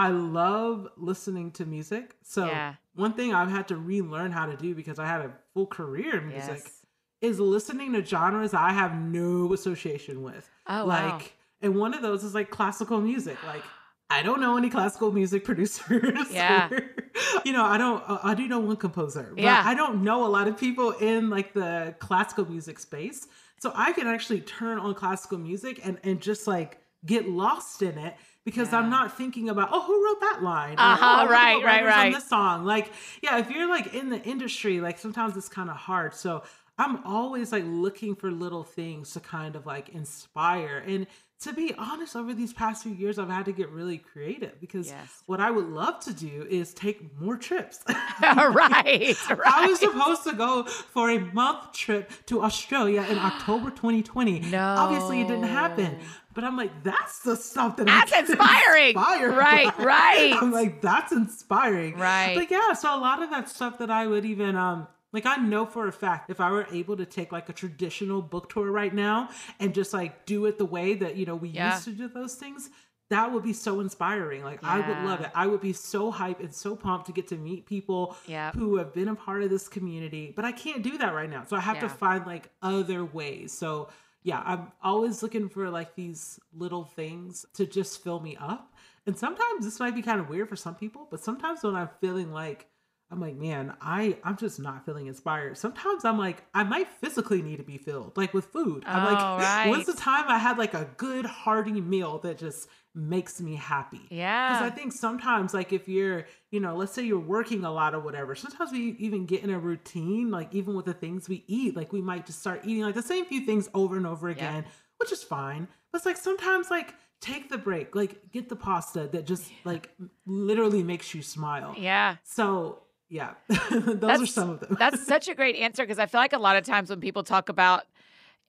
[0.01, 2.17] I love listening to music.
[2.23, 2.77] So yeah.
[2.95, 6.17] one thing I've had to relearn how to do because I had a full career
[6.17, 6.87] in music yes.
[7.21, 10.49] is listening to genres I have no association with.
[10.67, 11.23] Oh, like, wow.
[11.61, 13.37] and one of those is like classical music.
[13.47, 13.63] Like,
[14.09, 16.33] I don't know any classical music producers.
[16.33, 16.71] Yeah.
[16.71, 16.81] Or,
[17.45, 19.63] you know, I don't, uh, I do know one composer, but yeah.
[19.67, 23.29] I don't know a lot of people in like the classical music space.
[23.59, 27.99] So I can actually turn on classical music and, and just like get lost in
[27.99, 28.79] it because yeah.
[28.79, 32.07] I'm not thinking about oh who wrote that line uh huh oh, right right right
[32.07, 32.91] on this song like
[33.23, 36.43] yeah if you're like in the industry like sometimes it's kind of hard so
[36.81, 40.83] I'm always like looking for little things to kind of like inspire.
[40.87, 41.07] And
[41.41, 44.89] to be honest, over these past few years, I've had to get really creative because
[44.89, 45.23] Yes.
[45.27, 47.81] what I would love to do is take more trips.
[47.89, 47.97] right,
[49.31, 49.41] right.
[49.47, 54.41] I was supposed to go for a month trip to Australia in October 2020.
[54.51, 54.59] No.
[54.59, 55.99] Obviously, it didn't happen.
[56.33, 58.89] But I'm like, that's the stuff that That's I get inspiring.
[58.89, 59.85] inspired Right, by.
[59.85, 60.35] right.
[60.41, 61.97] I'm like, that's inspiring.
[61.97, 62.35] Right.
[62.37, 65.37] But yeah, so a lot of that stuff that I would even um like I
[65.37, 68.71] know for a fact if I were able to take like a traditional book tour
[68.71, 71.73] right now and just like do it the way that you know we Yeah.
[71.75, 72.71] used to do those things,
[73.09, 74.45] that would be so inspiring.
[74.45, 75.31] Like I would love it.
[75.35, 78.55] I would be so hyped and so pumped to get to meet people Yep.
[78.55, 80.33] who have been a part of this community.
[80.35, 81.45] But I can't do that right now.
[81.45, 83.53] So I have to find like other ways.
[83.53, 83.89] So
[84.23, 88.75] yeah, I'm always looking for like these little things to just fill me up.
[89.07, 91.89] And sometimes this might be kind of weird for some people, but sometimes when I'm
[92.01, 92.69] feeling like
[93.13, 95.59] I'm like, man, I I'm just not feeling inspired.
[95.59, 98.85] Sometimes I'm like, I might physically need to be filled, like with food.
[98.87, 102.69] I'm Oh, like, when's the time I had like a good hearty meal that just
[102.95, 104.01] makes me happy?
[104.11, 104.49] Yeah.
[104.53, 107.95] Because I think sometimes, like, if you're, you know, let's say you're working a lot
[107.95, 111.45] or whatever, sometimes we even get in a routine, like, even with the things we
[111.47, 114.29] eat, like, we might just start eating like the same few things over and over
[114.29, 114.65] again,
[114.99, 115.69] which is fine.
[115.93, 119.91] But it's like sometimes, like, take the break, like, get the pasta that just, like,
[120.27, 121.75] literally makes you smile.
[121.79, 122.17] yeah.
[122.25, 123.35] So, yeah,
[123.71, 124.77] those are some of them.
[124.79, 127.23] That's such a great answer because I feel like a lot of times when people
[127.25, 127.85] talk about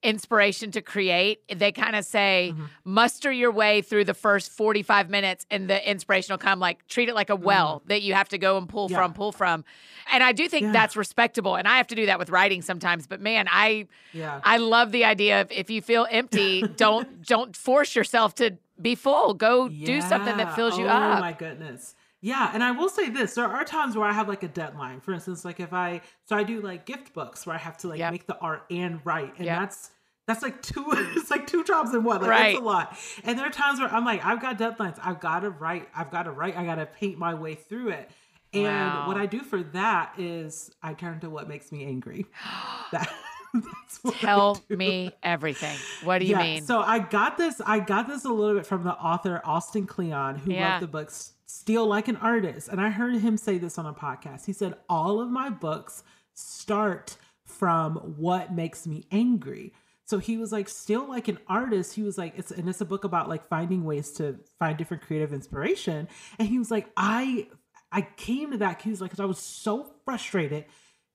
[0.04, 2.66] inspiration to create, they kind of say, Mm-hmm.
[2.84, 6.60] muster your way through the first 45 minutes and the inspiration will come.
[6.60, 8.94] Like, treat it like a well that you have to go and pull Mm-hmm.
[8.96, 9.02] Yeah.
[9.04, 9.64] from, pull from.
[10.12, 10.72] And I do think Yeah.
[10.72, 11.56] that's respectable.
[11.56, 13.06] And I have to do that with writing sometimes.
[13.06, 13.86] But man, I.
[14.12, 14.42] yeah.
[14.44, 18.96] I love the idea of if you feel empty, don't don't force yourself to be
[18.96, 19.36] full.
[19.36, 21.18] Go do something that fills you oh, up.
[21.20, 21.94] Oh my goodness.
[22.22, 25.00] Yeah, and I will say this: there are times where I have like a deadline.
[25.02, 27.88] For instance, like if I so I do like gift books where I have to
[27.88, 28.12] like Yep.
[28.12, 29.60] make the art and write, and Yep.
[29.60, 29.92] that's
[30.28, 30.86] that's like two.
[31.16, 32.22] It's like two jobs in one.
[32.22, 32.50] Like Right.
[32.52, 32.96] it's a lot.
[33.24, 35.00] And there are times where I'm like, I've got deadlines.
[35.04, 35.90] I've got to write.
[35.96, 36.56] I've got to write.
[36.56, 38.12] I got to paint my way through it.
[38.54, 39.08] And Wow.
[39.08, 42.28] what I do for that is I turn to what makes me angry.
[42.92, 43.10] That,
[43.54, 45.78] that's what Tell me everything.
[46.04, 46.62] What do you Yeah, mean?
[46.66, 47.62] So I got this.
[47.66, 50.74] I got this a little bit from the author Austin Kleon, who Yeah.
[50.74, 53.86] wrote the book S- "Steal Like an Artist," and I heard him say this on
[53.86, 54.46] a podcast.
[54.46, 59.74] He said, "All of my books start from what makes me angry."
[60.06, 62.86] So he was like, still like an artist." He was like, "It's and it's a
[62.86, 66.08] book about like finding ways to find different creative inspiration."
[66.40, 67.48] And he was like, "I."
[67.94, 68.82] I came to that.
[68.82, 70.64] He was like, because I was so frustrated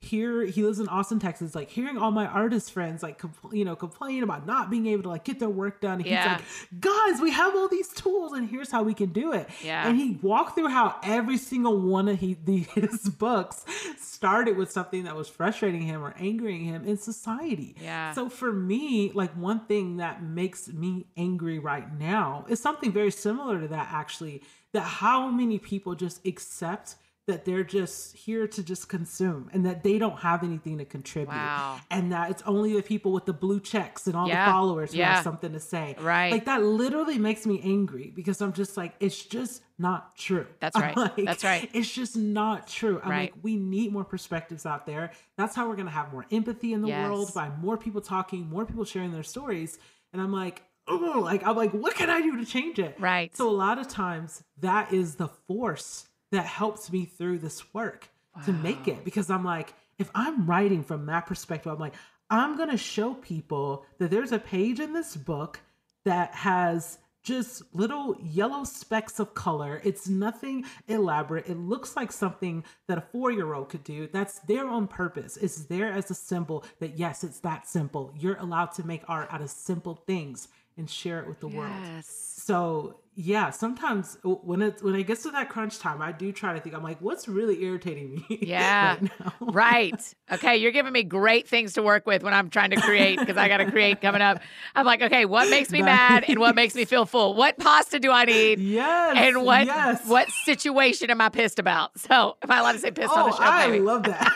[0.00, 3.64] here he lives in austin texas like hearing all my artist friends like compl- you
[3.64, 6.37] know complain about not being able to like get their work done and Yeah.
[6.38, 9.48] he's like guys we have all these tools and here's how we can do it
[9.64, 9.88] Yeah.
[9.88, 13.64] and he walked through how every single one of he, the, his books
[13.98, 18.12] started with something that was frustrating him or angering him in society Yeah.
[18.12, 23.11] so for me like one thing that makes me angry right now is something very
[23.11, 28.62] similar to that actually that how many people just accept that they're just here to
[28.62, 31.80] just consume and that they don't have anything to contribute Wow.
[31.90, 34.46] and that it's only the people with the blue checks and all Yeah.
[34.46, 35.14] the followers who Yeah.
[35.16, 36.30] have something to say Right.
[36.30, 40.78] like that literally makes me angry because i'm just like it's just not true That's
[40.78, 40.96] right.
[40.96, 41.68] like, That's right.
[41.72, 43.32] it's just not true i'm Right.
[43.32, 46.72] like we need more perspectives out there that's how we're going to have more empathy
[46.72, 49.78] in the world by more people talking more people sharing their stories
[50.12, 53.36] and i'm like oh like i'm like what can i do to change it Right.
[53.36, 56.06] so a lot of times that is the force
[56.37, 58.09] that helps me through this work
[58.44, 61.94] to make it because I'm like, if I'm writing from that perspective, I'm like,
[62.29, 65.61] I'm going to show people that there's a page in this book
[66.05, 69.81] that has just little yellow specks of color.
[69.83, 71.46] It's nothing elaborate.
[71.49, 74.07] It looks like something that a four year old could do.
[74.12, 75.37] That's there on purpose.
[75.38, 78.12] It's there as a symbol that, yes, it's that simple.
[78.18, 81.72] You're allowed to make art out of simple things and share it with the world
[81.83, 82.07] yes.
[82.07, 86.52] so yeah sometimes when it when it gets to that crunch time i do try
[86.52, 88.98] to think i'm like what's really irritating me Yeah.
[89.00, 90.14] right right.
[90.31, 90.57] Okay.
[90.57, 93.48] You're giving me great things to work with when I'm trying to create because I
[93.48, 94.40] got to create coming up.
[94.74, 97.34] I'm like, okay, what makes me mad and what makes me feel full?
[97.34, 98.59] What pasta do I need?
[98.61, 101.99] yes And what yes what situation am I pissed about?
[101.99, 103.43] So, am I allowed to say pissed on oh the show?
[103.45, 104.32] i love that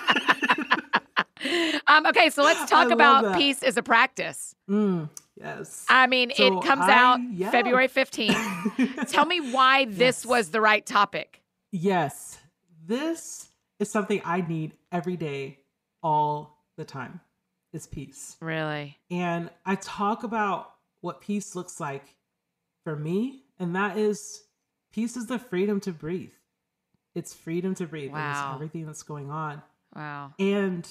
[1.87, 3.37] Um, okay, so let's talk about that.
[3.39, 4.55] peace as a practice.
[4.69, 5.09] Mm,
[5.41, 7.51] yes I mean, So it comes I- out yeah.
[7.51, 9.09] February 15th.
[9.11, 10.27] Tell me why this Yes.
[10.27, 11.43] was the right topic.
[11.73, 12.39] yes
[12.87, 15.59] this is something i need every day
[16.03, 17.21] all the time
[17.73, 18.99] is peace Really?
[19.11, 20.73] And I talk about
[21.03, 22.05] what peace looks like
[22.85, 24.43] for me, and that is
[24.93, 26.33] peace is the freedom to breathe.
[27.15, 28.13] It's freedom to breathe.
[28.13, 28.53] Wow.
[28.55, 29.63] Everything that's going on.
[29.95, 30.33] Wow.
[30.39, 30.87] And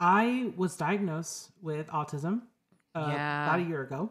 [0.00, 2.42] I was diagnosed with autism
[2.94, 3.46] uh, Yeah.
[3.46, 4.10] about a year ago.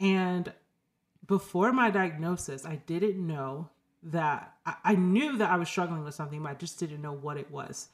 [0.00, 0.52] And
[1.26, 3.70] before my diagnosis, I didn't know
[4.02, 7.12] that I, I knew that I was struggling with something, but I just didn't know
[7.12, 7.88] what it was.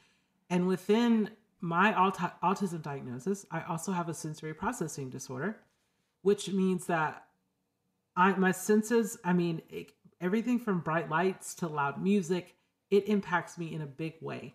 [0.49, 1.31] And within
[1.61, 5.59] my aut- autism diagnosis, I also have a sensory processing disorder,
[6.23, 7.25] which means that
[8.17, 12.57] I my senses, I mean, it, everything from bright lights to loud music,
[12.91, 14.55] it impacts me in a big way.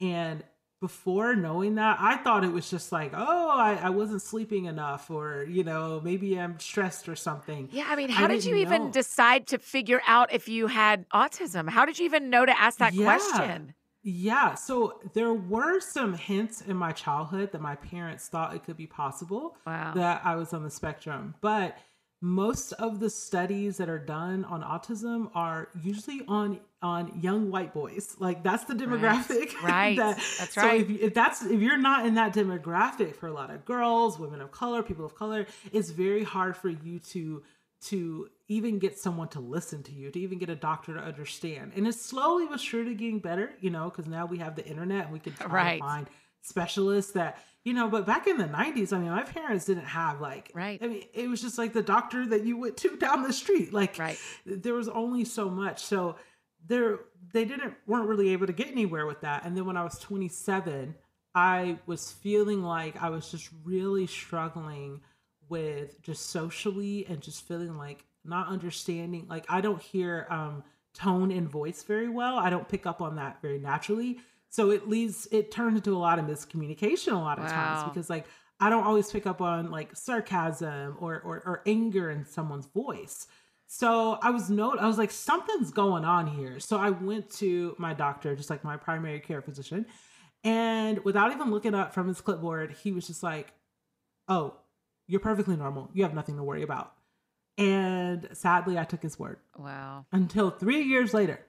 [0.00, 0.42] And
[0.80, 5.10] before knowing that, I thought it was just like, oh, I, I wasn't sleeping enough,
[5.10, 7.68] or you know, maybe I'm stressed or something.
[7.72, 8.90] Yeah, I mean, I how did you even know.
[8.90, 11.68] decide to figure out if you had autism?
[11.68, 13.04] How did you even know to ask that Yeah.
[13.04, 13.74] question?
[14.04, 18.76] Yeah, so there were some hints in my childhood that my parents thought it could
[18.76, 19.92] be possible Wow.
[19.94, 21.34] that I was on the spectrum.
[21.40, 21.76] But
[22.20, 27.72] most of the studies that are done on autism are usually on on young white
[27.74, 28.16] boys.
[28.18, 29.52] Like that's the demographic.
[29.62, 29.96] Right.
[29.96, 30.80] that- That's so right.
[30.80, 34.18] If, you- if that's if you're not in that demographic for a lot of girls,
[34.18, 37.42] women of color, people of color, it's very hard for you to
[37.80, 41.70] to even get someone to listen to you, to even get a doctor to understand.
[41.76, 45.04] And it's slowly but surely getting better, you know, because now we have the internet
[45.04, 45.72] and we can try Right.
[45.78, 46.06] to find
[46.42, 47.38] specialists that,
[47.68, 50.78] you know, but back in the 90s, I mean, my parents didn't have like, Right.
[50.82, 53.72] I mean, it was just like the doctor that you went to down the street.
[53.72, 54.18] Like, Right.
[54.46, 55.82] there was only so much.
[55.84, 56.16] So
[56.66, 57.00] there,
[57.32, 59.44] they didn't, weren't really able to get anywhere with that.
[59.44, 60.94] And then when I was 27,
[61.34, 65.02] I was feeling like I was just really struggling
[65.50, 70.62] with just socially and just feeling like not understanding like I don't hear um
[70.94, 72.38] tone and voice very well.
[72.38, 74.18] I don't pick up on that very naturally.
[74.50, 77.50] So it leads it turns into a lot of miscommunication a lot of Wow.
[77.52, 78.26] times because like
[78.60, 83.26] I don't always pick up on like sarcasm or or, or anger in someone's voice.
[83.66, 86.58] So I was note I was like something's going on here.
[86.60, 89.86] So I went to my doctor, just like my primary care physician,
[90.44, 93.52] and without even looking up from his clipboard, he was just like,
[94.28, 94.54] "Oh,
[95.06, 95.90] you're perfectly normal.
[95.92, 96.94] You have nothing to worry about."
[97.58, 99.38] And sadly, I took his word.
[99.56, 100.06] Wow.
[100.12, 101.40] Until three years later,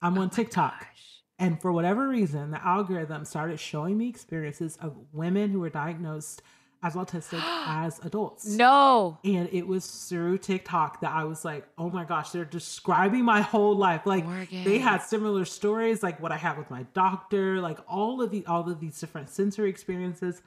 [0.00, 0.80] I'm oh on TikTok.
[0.80, 1.21] Gosh.
[1.42, 6.40] And for whatever reason, the algorithm started showing me experiences of women who were diagnosed
[6.84, 8.46] as autistic as adults.
[8.46, 9.18] No.
[9.24, 13.40] And it was through TikTok that I was like, oh my gosh, they're describing my
[13.40, 14.06] whole life.
[14.06, 14.62] Like Morgan.
[14.62, 18.46] they had similar stories, like what I had with my doctor, like all of the
[18.46, 20.42] all of these different sensory experiences.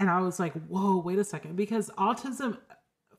[0.00, 1.54] And I was like, whoa, wait a second.
[1.54, 2.58] Because autism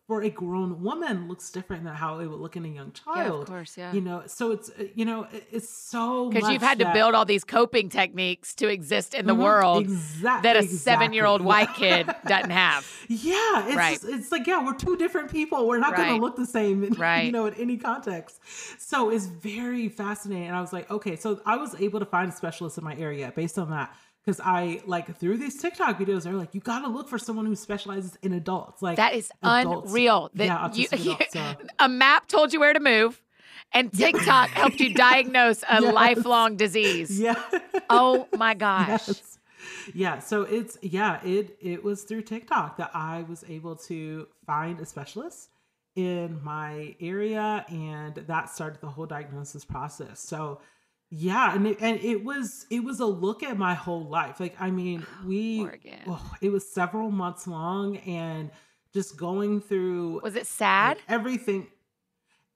[0.07, 3.13] for a grown woman looks different than how it would look in a young Yeah,
[3.23, 3.43] child.
[3.43, 3.77] of course.
[3.77, 3.93] Yeah.
[3.93, 7.23] You know, so it's uh, you know, it's so Because you've had to build all
[7.23, 10.77] these coping techniques to exist in the Mhm, world exact- that a exactly.
[10.77, 12.85] seven-year-old white kid doesn't have.
[13.07, 14.01] Yeah, it's Right.
[14.01, 15.67] just, it's like yeah, we're two different people.
[15.67, 17.25] We're not going to look the same, in, Right.
[17.25, 18.39] you know, in any context.
[18.79, 20.47] So it's very fascinating.
[20.47, 22.95] And I was like, okay, so I was able to find a specialist in my
[22.95, 23.95] area based on that
[24.25, 27.45] because I like through these TikTok videos, they're like, you got to look for someone
[27.45, 28.81] who specializes in adults.
[28.81, 30.29] Like That is adults- unreal.
[30.35, 31.33] That yeah, you, adults.
[31.33, 31.53] So.
[31.79, 33.21] a map told you where to move,
[33.73, 35.93] and TikTok helped you diagnose a Yes.
[35.93, 37.19] lifelong disease.
[37.19, 37.41] Yeah.
[37.89, 39.07] Oh my gosh.
[39.07, 39.37] Yes.
[39.93, 44.79] Yeah, so it's yeah, it it was through TikTok that I was able to find
[44.79, 45.49] a specialist
[45.95, 50.19] in my area and that started the whole diagnosis process.
[50.19, 50.61] So
[51.13, 54.39] yeah, and it, and it was it was a look at my whole life.
[54.39, 55.67] Like I mean, we
[56.07, 58.49] oh, it was several months long and
[58.93, 60.97] just going through Was it sad?
[60.97, 61.67] like, everything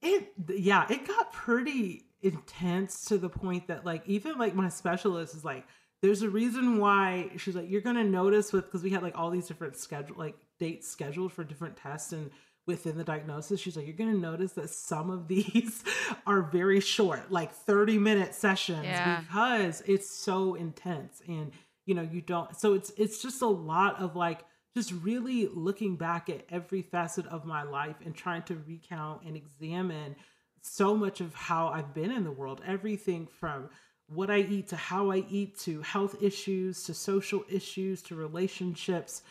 [0.01, 5.35] it yeah it got pretty intense to the point that like even like my specialist
[5.35, 5.65] is like
[6.01, 9.29] there's a reason why she's like you're gonna notice with because we had like all
[9.29, 12.29] these different schedule like dates scheduled for different tests and
[12.67, 15.83] within the diagnosis she's like you're gonna notice that some of these
[16.27, 19.21] are very short like 30 minute sessions Yeah.
[19.21, 21.51] because it's so intense and
[21.85, 24.43] you know you don't so it's it's just a lot of like
[24.75, 29.37] just really looking back at every facet of my life and trying to recount and
[29.37, 30.15] examine
[30.61, 33.69] so much of how I've been in the world everything from
[34.07, 39.21] what I eat to how I eat to health issues to social issues to relationships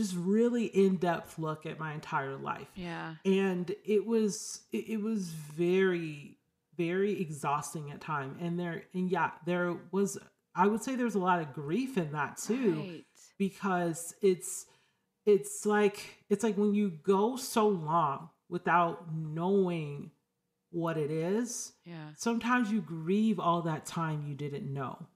[0.00, 3.14] just really in-depth look at my entire life Yeah.
[3.24, 6.38] and it was it, it was very
[6.76, 10.18] very exhausting at time and there and yeah there was
[10.54, 13.04] i would say there's a lot of grief in that too Right.
[13.38, 14.66] because it's
[15.26, 15.98] it's like
[16.30, 20.10] it's like when you go so long without knowing
[20.70, 22.10] what it is Yeah.
[22.16, 25.06] sometimes you grieve all that time you didn't know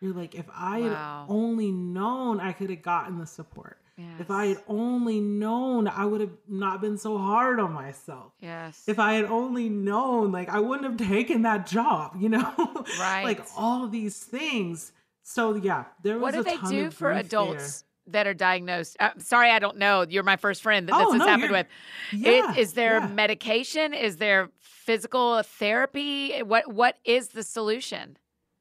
[0.00, 1.26] you're like if i Wow.
[1.26, 3.78] had only known i could have gotten the support
[4.20, 8.84] if i had only known i would have not been so hard on myself Yes.
[8.86, 12.52] if i had only known like i wouldn't have taken that job you know
[12.98, 13.24] Right.
[13.24, 14.92] like all of these things
[15.22, 17.40] So yeah, there was What do they do for grief there.
[17.40, 18.96] adults that are diagnosed?
[18.98, 20.06] Uh, sorry, I don't know.
[20.08, 21.66] You're my first friend that Oh, this has no, happened with.
[22.10, 23.06] Yeah, It, is there yeah.
[23.08, 23.92] medication?
[23.92, 26.40] Is there physical therapy?
[26.40, 28.16] What What is the solution?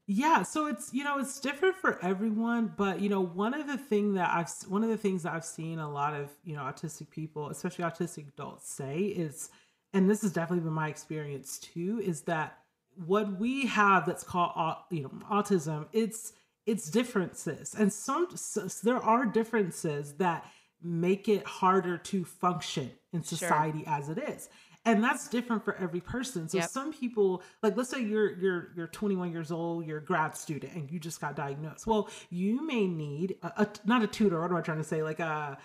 [0.10, 3.78] Yeah, so it's you know it's different for everyone, but you know one of the
[3.78, 6.62] thing that I've one of the things that I've seen a lot of you know
[6.62, 9.50] autistic people, especially autistic adults, say is,
[9.94, 12.58] and this has definitely been my experience too, is that
[12.96, 16.32] what we have that's called you know autism, it's
[16.66, 20.46] it's differences, and some so, there are differences that
[20.82, 23.68] make it harder to function in Sure.
[23.68, 24.48] society as it is
[24.88, 26.70] and that's different for every person so Yep.
[26.70, 30.74] some people like let's say you're you're you're 21 years old you're a grad student
[30.74, 34.50] and you just got diagnosed well you may need a, a not a tutor what
[34.50, 35.58] am i trying to say like a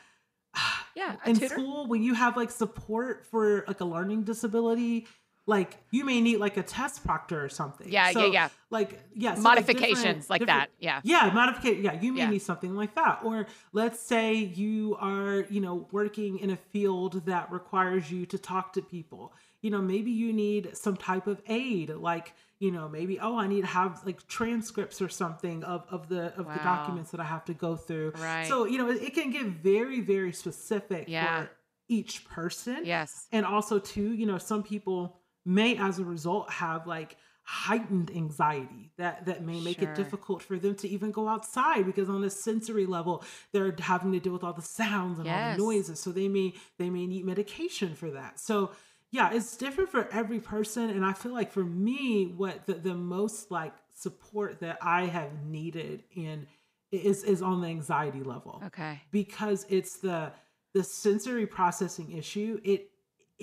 [0.94, 1.54] Yeah, a in tutor.
[1.54, 5.06] school when you have like support for like a learning disability
[5.46, 8.48] like you may need like a test proctor or something Yeah, yeah, So, yeah.
[8.70, 10.84] like yeah so, like, Modifications different- like different- that.
[10.84, 11.00] Yeah.
[11.02, 11.82] yeah, modification.
[11.84, 12.30] Yeah, you may Yeah.
[12.30, 13.20] need something like that.
[13.24, 18.38] Or let's say you are, you know, working in a field that requires you to
[18.38, 19.32] talk to people.
[19.62, 23.48] You know, maybe you need some type of aid, like, you know, maybe, oh, I
[23.48, 27.24] need to have like transcripts or something of, of the of the documents that I
[27.24, 28.12] have to go through.
[28.18, 28.46] Right.
[28.46, 31.42] So, you know, it, it can get very, very specific Yeah.
[31.46, 31.50] for
[31.88, 33.26] each person Yes.
[33.32, 38.92] and also too you know some people may as a result have like heightened anxiety
[38.96, 39.88] that that may make Sure.
[39.90, 44.12] it difficult for them to even go outside because on a sensory level they're having
[44.12, 45.34] to deal with all the sounds and Yes.
[45.34, 48.70] all the noises so they may they may need medication for that so
[49.10, 52.94] yeah it's different for every person and i feel like for me what the, the
[52.94, 56.46] most like support that i have needed in
[56.92, 59.00] is is on the anxiety level Okay.
[59.10, 60.30] because it's the
[60.74, 62.91] the sensory processing issue it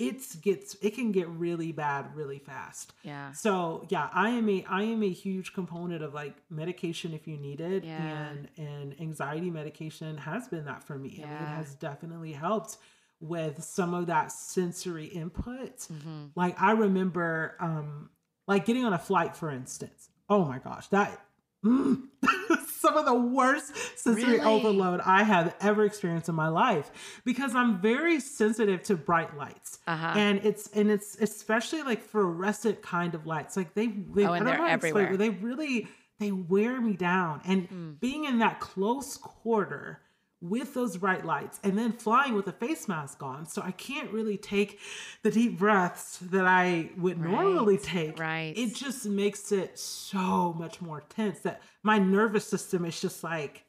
[0.00, 2.94] it's gets it can get really bad really fast.
[3.02, 3.32] Yeah.
[3.32, 7.36] so yeah i am a i am a huge component of like medication if you
[7.36, 7.84] need it.
[7.84, 8.28] Yeah.
[8.30, 11.22] and and anxiety medication has been that for me.
[11.22, 12.78] I mean, it has definitely helped
[13.20, 15.76] with some of that sensory input.
[15.78, 16.26] Mm-hmm.
[16.34, 18.10] like i remember um
[18.48, 20.08] like getting on a flight for instance.
[20.28, 21.20] Oh my gosh that
[21.64, 22.02] mm,
[22.80, 24.40] some of the worst sensory Really?
[24.54, 26.90] overload i have ever experienced in my life
[27.24, 30.12] because i'm very sensitive to bright lights Uh-huh.
[30.16, 34.46] and it's and it's especially like fluorescent kind of lights like they, they Oh, and
[34.46, 34.70] they're explain
[35.04, 35.16] everywhere.
[35.16, 37.90] they really they wear me down and Hmm.
[38.00, 40.00] being in that close quarter
[40.42, 44.10] with those bright lights and then flying with a face mask on so i can't
[44.10, 44.78] really take
[45.22, 48.54] the deep breaths that i would normally take right.
[48.56, 53.64] it just makes it so much more tense that my nervous system is just like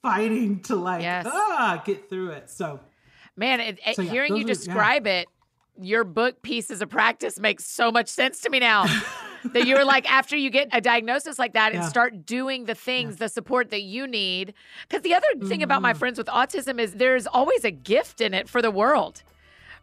[0.00, 1.26] fighting to like Yes.
[1.28, 2.80] ah get through it so
[3.36, 4.74] Man, it, it- So, yeah, hearing you those are- yeah.
[4.74, 5.26] describe it,
[5.80, 8.84] your book Peace is a Practice makes so much sense to me now.
[9.52, 12.74] that you were like, after you get a diagnosis like that and start doing the
[12.74, 14.54] things, the support that you need.
[14.88, 15.98] Because the other thing about my Mhm.
[15.98, 19.22] friends with autism is there's always a gift in it for the world.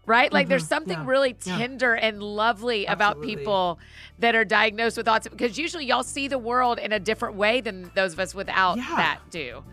[0.08, 0.34] Right?
[0.34, 0.70] Like there's Mhm.
[0.70, 1.06] something Yeah.
[1.06, 1.58] really Yeah.
[1.58, 3.78] tender and lovely about people
[4.18, 7.62] that are diagnosed with autism because usually y'all see the world in a different way
[7.62, 8.96] than those of us without Yeah.
[8.96, 9.64] that do.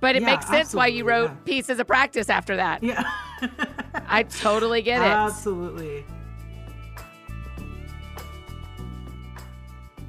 [0.00, 1.36] But it Yeah, makes sense why you wrote yeah.
[1.44, 2.82] Peace is a Practice after that.
[2.82, 3.04] yeah
[4.08, 5.04] I totally get it.
[5.06, 6.04] absolutely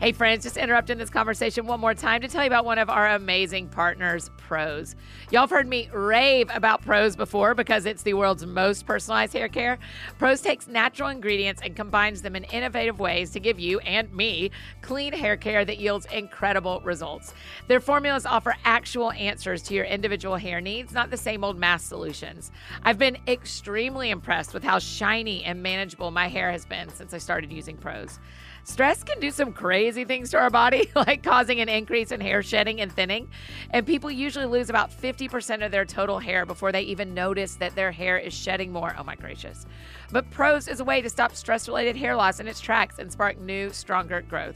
[0.05, 2.91] Hey, friends, just interrupting this conversation one more time to tell you about one of
[2.91, 4.95] our amazing partners, Prose.
[5.31, 9.47] Y'all have heard me rave about Prose before because it's the world's most personalized hair
[9.47, 9.79] care.
[10.19, 14.51] Prose takes natural ingredients and combines them in innovative ways to give you and me
[14.83, 17.33] clean hair care that yields incredible results.
[17.67, 21.83] Their formulas offer actual answers to your individual hair needs, not the same old mass
[21.83, 22.51] solutions.
[22.83, 27.17] I've been extremely impressed with how shiny and manageable my hair has been since I
[27.17, 28.19] started using Prose.
[28.67, 32.41] Stress can do some crazy things to our body, like causing an increase in hair
[32.41, 33.29] shedding and thinning.
[33.69, 37.75] And people usually lose about 50% of their total hair before they even notice that
[37.75, 38.95] their hair is shedding more.
[38.97, 39.67] Oh my gracious.
[40.11, 43.11] But Prose is a way to stop stress related hair loss in its tracks and
[43.11, 44.55] spark new, stronger growth.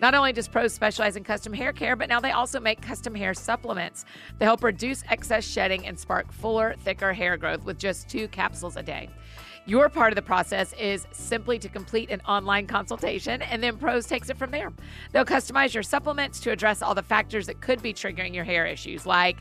[0.00, 3.14] Not only does Prose specialize in custom hair care, but now they also make custom
[3.14, 4.04] hair supplements
[4.40, 8.76] that help reduce excess shedding and spark fuller, thicker hair growth with just two capsules
[8.76, 9.08] a day.
[9.66, 14.06] Your part of the process is simply to complete an online consultation, and then Prose
[14.06, 14.70] takes it from there.
[15.12, 18.66] They'll customize your supplements to address all the factors that could be triggering your hair
[18.66, 19.38] issues, like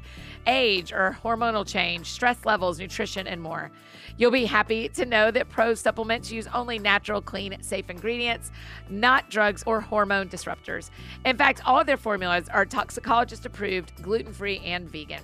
[0.48, 3.70] age or hormonal change, stress levels, nutrition, and more.
[4.18, 8.52] You'll be happy to know that Prose supplements use only natural, clean, safe ingredients,
[8.90, 10.90] not drugs or hormone disruptors.
[11.26, 15.24] In fact, all their formulas are toxicologist approved, gluten free, and vegan.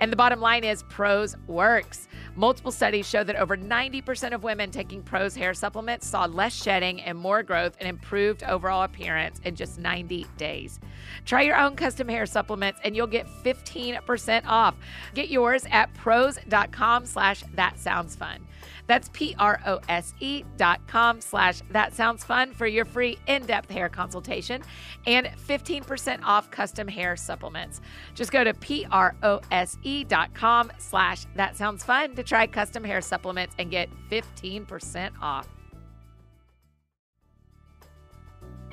[0.00, 2.08] And the bottom line is Prose works.
[2.36, 6.54] Multiple studies show that over 90% of of women taking Prose hair supplements saw less
[6.54, 10.78] shedding and more growth and improved overall appearance in just 90 days.
[11.24, 14.76] Try your own custom hair supplements and you'll get 15% off.
[15.14, 18.46] Get yours at prose.com slash that sounds fun.
[18.88, 24.62] That's P-R-O-S-E dot com slash that sounds fun for your free in-depth hair consultation
[25.06, 27.80] and 15% off custom hair supplements.
[28.14, 33.54] Just go to P-R-O-S-E dot com slash that sounds fun to try custom hair supplements
[33.58, 35.46] and get 15% off.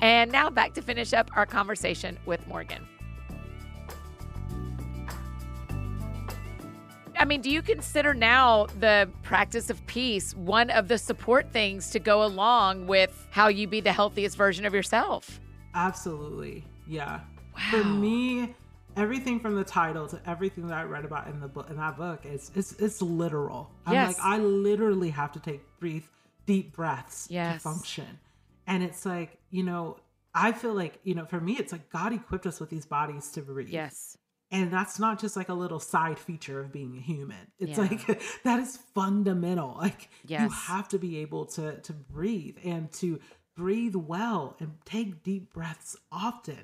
[0.00, 2.86] And now back to finish up our conversation with Morgan.
[7.18, 11.90] I mean, do you consider now the practice of peace one of the support things
[11.90, 15.40] to go along with how you be the healthiest version of yourself?
[15.74, 16.64] Absolutely.
[16.86, 17.20] Yeah.
[17.54, 17.60] Wow.
[17.70, 18.54] For me,
[18.96, 21.96] everything from the title to everything that I read about in the book in that
[21.96, 23.70] book is it's it's literal.
[23.86, 24.08] I'm Yes.
[24.18, 26.04] like I literally have to take breathe
[26.44, 27.62] deep breaths Yes.
[27.62, 28.18] to function.
[28.66, 29.96] And it's like, you know,
[30.34, 33.30] I feel like, you know, for me it's like God equipped us with these bodies
[33.32, 33.68] to breathe.
[33.68, 34.18] Yes.
[34.52, 37.36] And that's not just like a little side feature of being a human.
[37.58, 37.80] It's Yeah.
[37.84, 38.06] like
[38.44, 39.76] that is fundamental.
[39.78, 43.18] Like you have to be able to to breathe and to
[43.56, 46.58] breathe well and take deep breaths often.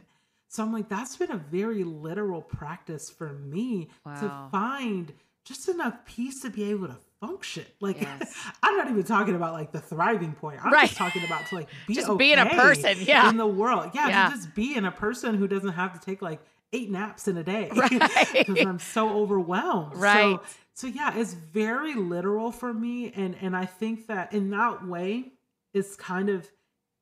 [0.49, 4.21] So I'm like that's been a very literal practice for me Wow.
[4.21, 5.13] to find
[5.45, 7.65] just enough peace to be able to function.
[7.81, 8.33] Like Yes.
[8.63, 10.65] I'm not even talking about like the thriving point.
[10.65, 10.87] I'm Right.
[10.87, 13.29] just talking about to like be Just being a person, yeah.
[13.29, 13.91] in the world.
[13.93, 14.29] Yeah, Yeah.
[14.29, 16.41] to just be in a person who doesn't have to take like
[16.73, 18.29] eight naps in a day Right.
[18.33, 19.97] because I'm so overwhelmed.
[19.97, 20.39] Right.
[20.43, 20.43] So,
[20.75, 25.33] so yeah, it's very literal for me, and and I think that in that way,
[25.75, 26.51] it's kind of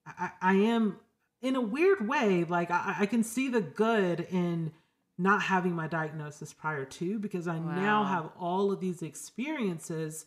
[0.06, 0.98] I, I am
[1.42, 4.72] in a weird way like I, I can see the good in
[5.18, 10.24] not having my diagnosis prior to because I now have all of these experiences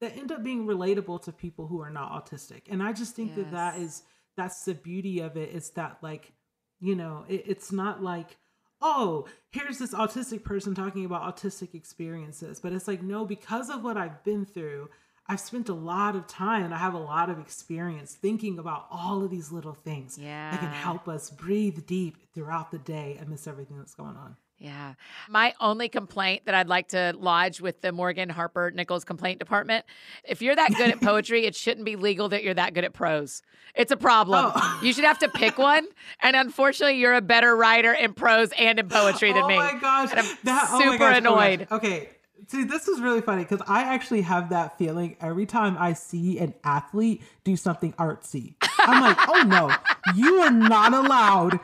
[0.00, 3.34] that end up being relatable to people who are not autistic, and I just think
[3.34, 3.82] that that Yes.
[3.88, 4.02] is
[4.36, 6.32] that's the beauty of it is that like
[6.80, 8.36] you know it, it's not like
[8.80, 13.82] oh here's this autistic person talking about autistic experiences but it's like no because of
[13.82, 14.88] what i've been through
[15.28, 18.86] i've spent a lot of time and i have a lot of experience thinking about
[18.90, 20.50] all of these little things yeah.
[20.50, 24.94] that can help us breathe deep throughout the day amidst everything that's going on Yeah.
[25.28, 29.84] My only complaint that I'd like to lodge with the Morgan Harper Nichols complaint department
[30.24, 32.94] if you're that good at poetry, it shouldn't be legal that you're that good at
[32.94, 33.42] prose.
[33.74, 34.52] It's a problem.
[34.54, 34.80] Oh.
[34.82, 35.86] You should have to pick one.
[36.22, 39.56] And unfortunately, you're a better writer in prose and in poetry than oh me.
[39.56, 41.18] my gosh And I'm that, oh my super gosh, oh gosh.
[41.18, 41.68] annoyed.
[41.70, 42.08] okay
[42.48, 46.38] see this is really funny because i actually have that feeling every time i see
[46.38, 49.74] an athlete do something artsy i'm like oh no
[50.14, 51.58] you are not allowed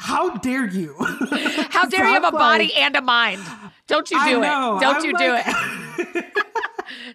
[0.00, 0.94] how dare you
[1.70, 3.42] How dare you have a I'm body like- and a mind?
[3.86, 4.80] Don't you do know, it.
[4.80, 6.24] Don't I'm you do it.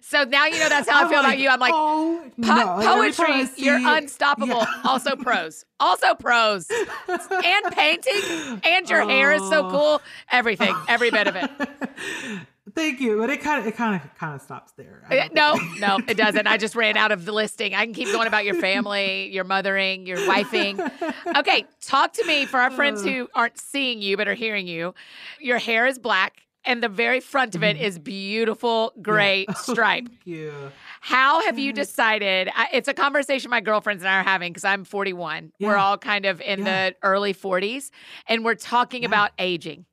[0.02, 1.48] So now you know that's how I feel about you.
[1.48, 2.76] I'm like, oh, Po- no.
[2.76, 4.56] Like, poetry, I you're unstoppable.
[4.58, 4.66] Yeah.
[4.84, 5.64] Also prose.
[5.78, 6.68] Also prose.
[7.08, 8.60] and painting.
[8.64, 9.70] And your hair is so Oh.
[9.70, 10.02] cool.
[10.30, 10.74] Everything.
[10.88, 11.50] Every bit of it.
[12.74, 15.02] Thank you, but it kind of it kind of kind of stops there.
[15.10, 16.46] Uh, No, no, it doesn't.
[16.46, 17.74] I just ran out of the listing.
[17.74, 20.78] I can keep going about your family, your mothering, your wifing.
[21.36, 23.38] Okay, talk to me for our friends who uh.
[23.38, 24.94] aren't seeing you but are hearing you.
[25.40, 27.84] Your hair is black, and the very front of it mm-hmm.
[27.84, 29.54] is beautiful gray Yeah.
[29.68, 30.08] Oh, stripe.
[30.08, 30.52] Thank you.
[31.00, 31.76] How have you mm-hmm.
[31.80, 32.50] decided?
[32.54, 35.52] I- It's a conversation my girlfriends and I are having because I'm 41.
[35.60, 36.90] We're all kind of in Yeah.
[36.90, 37.90] the early 40s,
[38.26, 39.08] and we're talking Yeah.
[39.08, 39.86] about aging.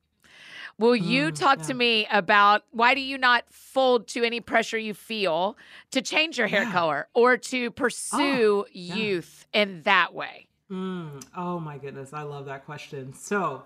[0.78, 4.78] Will you Mm, talk to me about why do you not fold to any pressure
[4.78, 5.56] you feel
[5.90, 6.72] to change your hair Yeah.
[6.72, 8.94] color or to pursue yeah.
[8.94, 10.46] youth in that way?
[10.70, 13.12] Mm, oh my goodness, I love that question.
[13.12, 13.64] So,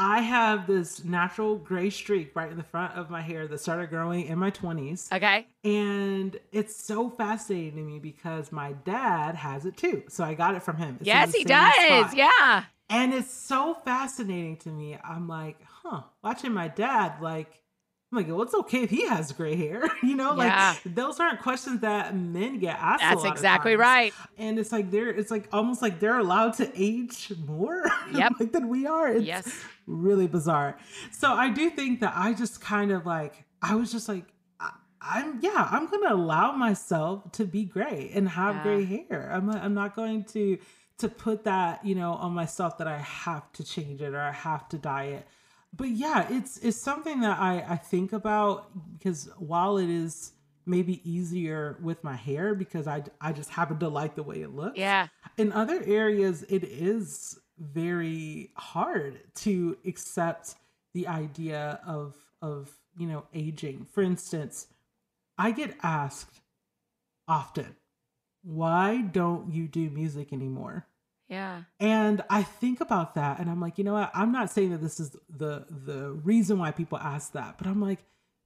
[0.00, 3.90] I have this natural gray streak right in the front of my hair that started
[3.90, 5.12] growing in my 20s.
[5.12, 5.44] Okay.
[5.64, 10.04] And it's so fascinating to me because my dad has it too.
[10.08, 10.98] So I got it from him.
[11.00, 11.74] It's yes, he does.
[11.74, 12.16] spot.
[12.16, 12.64] Yeah.
[12.88, 14.96] And it's so fascinating to me.
[15.02, 15.58] I'm like,
[15.88, 17.62] huh, watching my dad, like,
[18.10, 19.82] I'm like, well, it's okay if he has gray hair.
[20.02, 20.74] you know, Yeah.
[20.84, 23.02] like those aren't questions that men get asked.
[23.02, 24.14] That's exactly right.
[24.38, 27.84] And it's like they're it's like almost like they're allowed to age more
[28.14, 28.32] Yep.
[28.40, 29.08] like than we are.
[29.12, 29.62] It's Yes.
[29.86, 30.78] really bizarre.
[31.10, 34.24] So I do think that I just kind of like I was just like
[35.00, 38.62] I'm yeah, I'm gonna allow myself to be gray and have Yeah.
[38.62, 39.30] gray hair.
[39.32, 40.58] I'm I'm not going to
[40.98, 44.32] to put that you know on myself that I have to change it or I
[44.32, 45.26] have to dye it.
[45.78, 50.32] But yeah, it's it's something that I I think about because while it is
[50.66, 54.54] maybe easier with my hair because I I just happen to like the way it
[54.54, 55.08] looks Yeah.
[55.38, 60.56] in other areas it is very hard to accept
[60.94, 64.68] the idea of of you know aging for instance
[65.38, 66.40] i get asked
[67.28, 67.76] often,
[68.42, 70.87] why don't you do music anymore?
[71.28, 71.62] Yeah.
[71.78, 74.10] And I think about that and I'm like, you know what?
[74.14, 77.80] I'm not saying that this is the the reason why people ask that, but I'm
[77.80, 77.98] like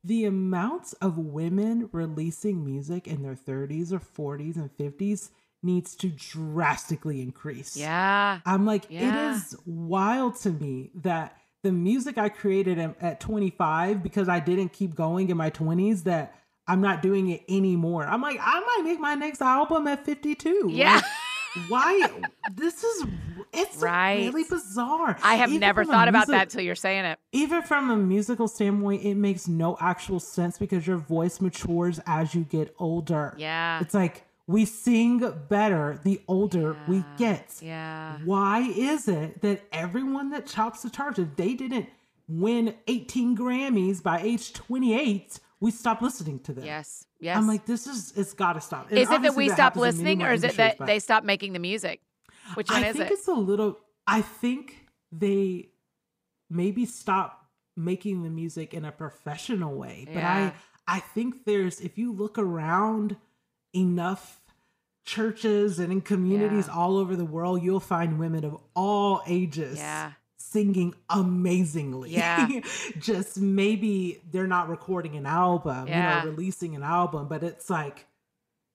[0.04, 5.30] the amounts of women releasing music in their 30s or 40s and 50s
[5.62, 7.76] needs to drastically increase.
[7.76, 8.40] Yeah.
[8.44, 9.32] I'm like, Yeah.
[9.32, 14.40] it is wild to me that the music I created at- at 25 because I
[14.40, 16.34] didn't keep going in my 20s that
[16.66, 18.04] I'm not doing it anymore.
[18.04, 20.68] I'm like, I might make my next album at 52.
[20.72, 20.96] Yeah.
[20.96, 21.04] Like,
[21.68, 22.08] why?
[22.54, 23.06] this is
[23.52, 24.32] it's Right.
[24.32, 25.18] really bizarre.
[25.22, 27.18] I have Even never thought about music- that till you're saying it.
[27.32, 32.34] even from a musical standpoint, it makes no actual sense because your voice matures as
[32.34, 33.34] you get older.
[33.36, 33.80] Yeah.
[33.80, 37.58] It's like we sing better the older we get.
[37.60, 38.16] Yeah.
[38.24, 41.88] Why is it that everyone that chops the charge, if they didn't
[42.28, 46.64] win 18 Grammys by age 28, we stop listening to them?
[46.64, 47.06] Yes.
[47.22, 47.36] Yes.
[47.36, 48.90] I'm like, this is, it's got to stop.
[48.90, 50.98] And is it that we stop in many listening or is it that but- they
[50.98, 52.00] stop making the music?
[52.54, 53.78] Which one I is think it's a little.
[54.06, 55.68] I think they
[56.50, 57.46] maybe stop
[57.76, 60.52] making the music in a professional way, but Yeah.
[60.88, 63.16] I I think there's if you look around
[63.72, 64.42] enough
[65.04, 66.74] churches and in communities Yeah.
[66.74, 70.12] all over the world, you'll find women of all ages Yeah.
[70.52, 72.10] Singing amazingly.
[72.10, 72.48] Yeah.
[72.98, 76.20] Just maybe they're not recording an album, Yeah.
[76.20, 78.06] you know, releasing an album, but it's like,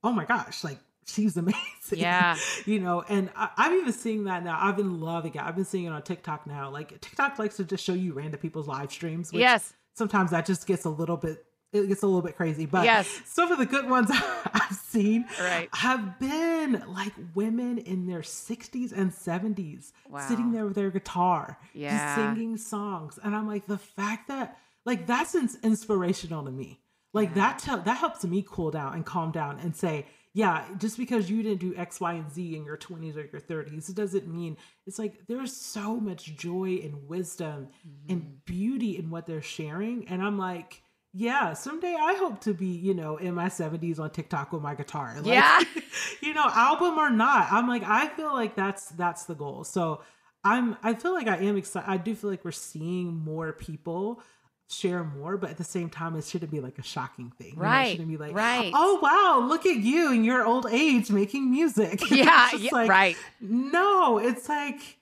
[0.03, 1.57] oh my gosh, like she's amazing.
[1.91, 2.35] Yeah.
[2.65, 4.57] you know, and I, I'm even seeing that now.
[4.61, 5.41] I've been loving it.
[5.41, 6.69] I've been seeing it on TikTok now.
[6.69, 9.31] Like TikTok likes to just show you random people's live streams.
[9.31, 9.73] Which Yes.
[9.95, 11.43] Sometimes that just gets a little bit.
[11.83, 13.21] It gets a little bit crazy, but Yes.
[13.25, 14.09] some of the good ones
[14.53, 15.69] I've seen Right.
[15.73, 20.27] have been like women in their 60s and 70s Wow.
[20.27, 21.91] sitting there with their guitar, Yeah.
[21.97, 23.19] just singing songs.
[23.23, 26.79] And I'm like, the fact that, like, that's ins- inspirational to me.
[27.13, 30.97] Like, that tell that helps me cool down and calm down and say, yeah, just
[30.97, 33.95] because you didn't do X, Y, and Z in your 20s or your 30s, it
[33.95, 34.55] doesn't mean
[34.85, 38.11] it's like there's so much joy and wisdom Mm-hmm.
[38.11, 40.07] and beauty in what they're sharing.
[40.09, 40.83] And I'm like,
[41.17, 44.75] yeah, someday I hope to be, you know, in my 70s on TikTok with my
[44.75, 45.15] guitar.
[45.17, 45.61] Like, Yeah.
[46.21, 47.47] you know, album or not.
[47.51, 49.63] I'm like, I feel like that's that's the goal.
[49.63, 50.01] So
[50.43, 51.89] I'm I feel like I am excited.
[51.89, 54.21] I do feel like we're seeing more people
[54.69, 57.51] share more, but at the same time, it shouldn't be like a shocking thing.
[57.51, 57.61] you know?
[57.63, 58.71] Right, It shouldn't be like, right.
[58.75, 61.99] oh wow, look at you in your old age making music.
[62.11, 62.49] Yeah.
[62.55, 63.17] yeah like, right.
[63.41, 64.99] No, it's like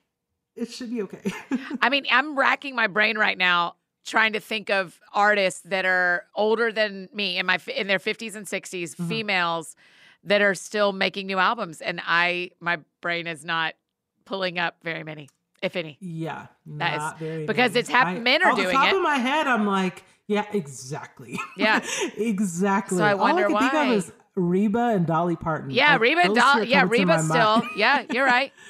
[0.54, 1.30] it should be okay.
[1.82, 3.74] I mean, I'm racking my brain right now
[4.06, 8.34] trying to think of artists that are older than me in my in their 50s
[8.36, 9.08] and 60s, Mhm.
[9.08, 9.76] females
[10.24, 13.74] that are still making new albums and I my brain is not
[14.24, 15.28] pulling up very many,
[15.62, 15.98] if any.
[16.00, 17.80] yeah, That is- because many.
[17.80, 18.96] it's hap- I- men are off the doing top it.
[18.96, 21.38] of my head, I'm like, yeah, exactly.
[21.56, 21.80] Yeah.
[22.16, 22.98] exactly.
[22.98, 25.70] So I wonder All I can think of is Reba and Dolly Parton.
[25.70, 26.60] Yeah, Like, Reba and those two Doll.
[26.60, 27.62] are Yeah, Reba still.
[27.76, 28.52] Yeah, you're right.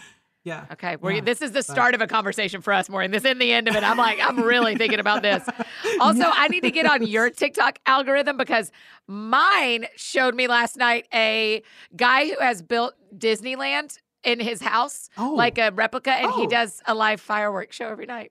[0.46, 0.64] Yeah.
[0.74, 3.10] Okay, we're, Yeah, this is the start of a conversation for us, Maureen.
[3.10, 3.82] This isn't the end of it.
[3.82, 5.42] I'm like, I'm really thinking about this.
[6.00, 6.22] Also.
[6.24, 8.70] I need to get on your TikTok algorithm because
[9.08, 11.62] mine showed me last night a
[11.96, 15.30] guy who has built Disneyland in his house, Oh.
[15.34, 16.48] like a replica, and he Oh.
[16.48, 18.30] does a live fireworks show every night.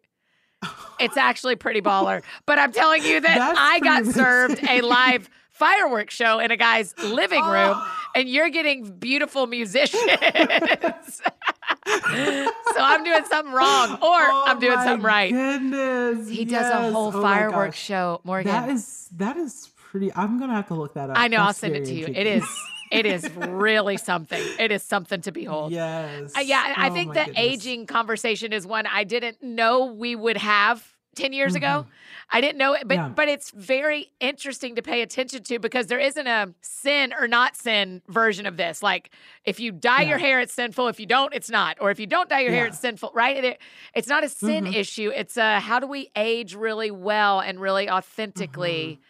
[0.99, 2.23] It's actually pretty baller.
[2.45, 6.57] But I'm telling you that That's I got served a live fireworks show in a
[6.57, 7.95] guy's living room, Oh.
[8.15, 10.01] and you're getting beautiful musicians.
[11.87, 15.31] so I'm doing something wrong, or Oh I'm doing something right.
[15.31, 16.29] Goodness.
[16.29, 18.51] He does a whole Oh fireworks show, Morgan.
[18.51, 20.13] That is that is pretty.
[20.15, 21.17] I'm gonna have to look that up.
[21.17, 21.37] I know.
[21.37, 22.07] I'll send it to you.
[22.07, 22.43] It is.
[22.91, 24.41] It is really something.
[24.59, 25.71] It is something to behold.
[25.71, 26.33] yes.
[26.37, 27.37] Uh, yeah, I Oh think the goodness.
[27.37, 30.85] aging conversation is one I didn't know we would have
[31.15, 31.85] 10 years ago.
[32.29, 33.07] I didn't know it, but Mm-hmm.
[33.09, 33.13] Yeah.
[33.15, 37.55] but it's very interesting to pay attention to because there isn't a sin or not
[37.55, 38.81] sin version of this.
[38.83, 39.11] Like
[39.43, 40.87] if you dye your hair, it's sinful.
[40.87, 41.77] If you don't, it's not.
[41.81, 43.43] Or if you don't dye your hair, it's sinful, right?
[43.43, 43.61] It-
[43.93, 44.75] it's not a sin Mhm.
[44.75, 45.11] issue.
[45.15, 49.01] It's a how do we age really well and really authentically, Mm-hmm.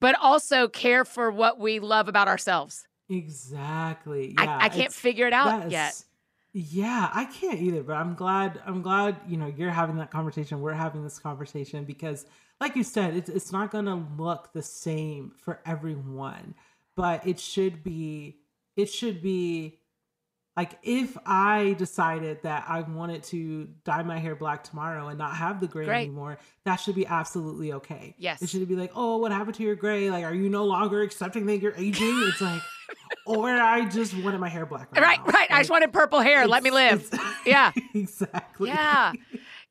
[0.00, 2.86] but also care for what we love about ourselves.
[3.08, 4.34] Exactly.
[4.38, 6.02] Yeah, I, I can't figure it out yet.
[6.56, 10.60] Yeah, I can't either, but I'm glad I'm glad, you know, you're having that conversation.
[10.60, 12.26] We're having this conversation because
[12.60, 16.54] like you said, it's it's not going to look the same for everyone,
[16.94, 18.36] but it should be
[18.76, 19.80] it should be
[20.56, 25.34] like if I decided that I wanted to dye my hair black tomorrow and not
[25.34, 26.02] have the gray Great.
[26.02, 28.14] anymore, that should be absolutely okay.
[28.16, 28.40] Yes.
[28.40, 30.08] It should be like, oh, what happened to your gray?
[30.10, 32.22] Like, are you no longer accepting that you're aging?
[32.28, 32.62] It's like,
[33.26, 34.94] or I just wanted my hair black.
[34.96, 35.32] Right, now.
[35.32, 35.50] right.
[35.50, 36.46] I just wanted purple hair.
[36.46, 37.08] Let me live.
[37.46, 37.72] Yeah.
[37.94, 38.68] exactly.
[38.70, 39.12] Yeah.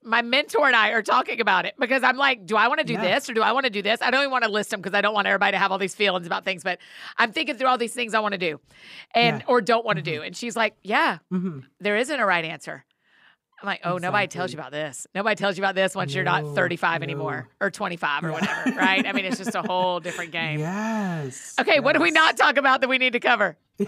[0.03, 2.85] my mentor and I are talking about it because I'm like, do I want to
[2.85, 3.01] do Yeah.
[3.15, 3.99] this or do I want to do this?
[4.01, 5.79] I don't even want to list them because I don't want everybody to have all
[5.79, 6.77] these feelings about things, but
[7.17, 8.59] I'm thinking through all these things I want to do
[9.15, 9.45] and Yeah.
[9.47, 10.21] or don't want to do.
[10.21, 12.85] And she's like, yeah, hmm there isn't a right answer.
[13.63, 15.07] I'm like, oh, nobody tells you about this.
[15.15, 17.03] Nobody tells you about this once you're not 35 no.
[17.05, 18.33] anymore or 25 or Yeah.
[18.33, 19.07] whatever, right?
[19.07, 20.59] I mean, it's just a whole different game.
[20.59, 21.55] Yes.
[21.57, 23.55] Okay, what do we not talk about that we need to cover?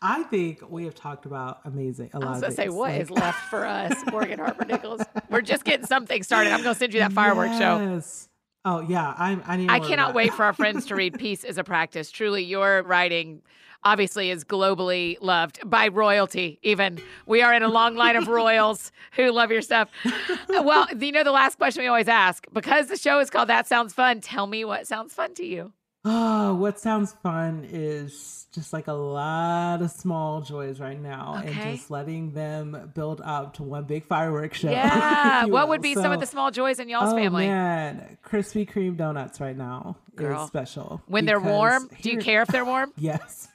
[0.00, 2.10] I think we have talked about amazing.
[2.14, 4.66] A I lot was of gonna say, what like- is left for us, Morgan Harper
[4.66, 5.02] Nichols?
[5.28, 6.52] We're just getting something started.
[6.52, 7.78] I'm gonna send you that fireworks show.
[7.94, 8.28] Yes.
[8.64, 9.42] Oh yeah, I'm.
[9.46, 9.68] I need.
[9.70, 12.10] I cannot wait for our friends to read Peace is a Practice.
[12.12, 13.42] Truly, your writing
[13.84, 17.00] obviously is globally loved by royalty, even.
[17.26, 19.90] We are in a long line of royals who love your stuff.
[20.04, 23.48] Uh, well, you know, the last question we always ask because the show is called
[23.48, 25.72] That Sounds Fun, tell me what sounds fun to you.
[26.04, 31.52] Oh, what sounds fun is just like a lot of small joys right now, Okay.
[31.52, 34.70] and just letting them build up to one big fireworks show.
[34.72, 35.44] Yeah.
[35.44, 35.68] What will.
[35.70, 37.46] would be some of the small joys in y'all's oh, family?
[37.46, 40.42] man, Krispy Kreme donuts right now Girl.
[40.42, 41.00] is special.
[41.06, 42.92] When they're warm, do you care if they're warm?
[43.02, 43.48] Yes.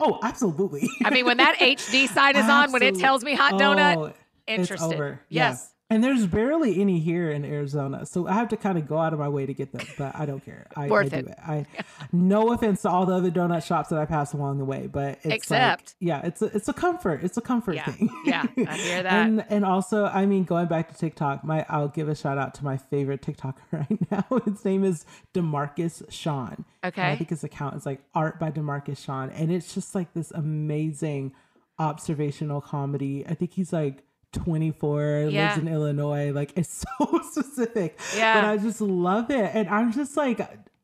[0.00, 0.88] Oh, absolutely.
[1.04, 4.04] I mean, when that HD sign is on, when it tells me hot donut, Oh,
[4.06, 4.16] it's
[4.46, 4.94] interested.
[4.94, 5.20] over.
[5.28, 5.50] Yeah.
[5.50, 5.72] Yes.
[5.88, 9.12] And there's barely any here in Arizona, so I have to kind of go out
[9.12, 9.86] of my way to get them.
[9.96, 10.66] But I don't care.
[10.74, 11.24] I, Worth I it.
[11.26, 11.38] do it.
[11.38, 11.66] I
[12.12, 15.18] no offense to all the other donut shops that I pass along the way, but
[15.22, 17.22] it's Except- like, yeah, it's a it's a comfort.
[17.22, 17.84] It's a comfort Yeah.
[17.84, 18.10] thing.
[18.24, 19.12] Yeah, I hear that.
[19.12, 22.54] and and also, I mean, going back to TikTok, my I'll give a shout out
[22.54, 24.24] to my favorite TikToker right now.
[24.44, 26.64] His name is Demarcus Sean.
[26.82, 27.12] And Okay.
[27.12, 30.32] I think his account is like art by Demarcus Sean, and it's just like this
[30.32, 31.32] amazing
[31.78, 33.24] observational comedy.
[33.26, 34.02] I think he's like
[34.36, 35.48] 24, Yeah.
[35.48, 36.32] lives in Illinois.
[36.32, 37.98] Like it's so specific.
[38.16, 38.40] Yeah.
[38.40, 39.50] But I just love it.
[39.54, 40.40] And I'm just like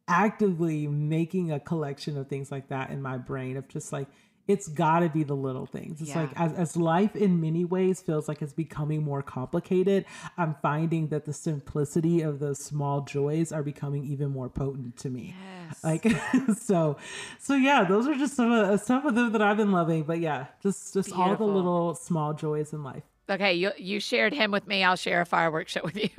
[0.09, 4.09] actively making a collection of things like that in my brain of just like
[4.49, 6.01] it's got to be the little things.
[6.01, 6.23] It's Yeah.
[6.23, 10.05] like as, as life in many ways feels like it's becoming more complicated,
[10.37, 15.11] I'm finding that the simplicity of those small joys are becoming even more potent to
[15.11, 15.37] me.
[15.69, 15.85] Yes.
[15.85, 16.07] Like
[16.59, 16.97] so,
[17.39, 20.03] so yeah, those are just some of some of them that I've been loving.
[20.03, 23.05] But yeah, just just all the little small joys in life.
[23.31, 24.83] Okay, you you shared him with me.
[24.85, 26.09] I'll share a fireworks show with you.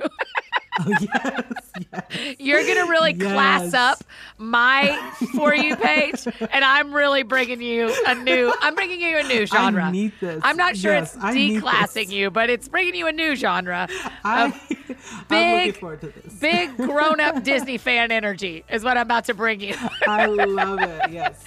[0.76, 1.44] Oh yes,
[1.92, 2.36] yes.
[2.40, 4.02] You're gonna really class up
[4.38, 8.52] my for you page, and I'm really bringing you a new.
[8.60, 9.84] I'm bringing you a new genre.
[9.84, 10.40] I need this.
[10.42, 13.86] I'm not sure Yes, it's declassing you, but it's bringing you a new genre.
[14.24, 14.52] I, of
[14.90, 14.96] I'm
[15.28, 16.34] big- looking forward to this.
[16.40, 19.76] Big grown up Disney fan energy is what I'm about to bring you.
[20.08, 21.12] I love it.
[21.12, 21.40] Yes.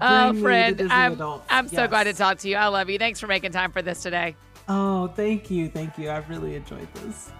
[0.00, 1.46] Oh, Bring the friend, I'm, adults.
[1.50, 2.56] I'm so glad to talk to you.
[2.56, 2.96] I love you.
[2.98, 4.36] Thanks for making time for this today.
[4.68, 6.10] Oh, thank you, thank you.
[6.10, 7.30] I've really enjoyed this.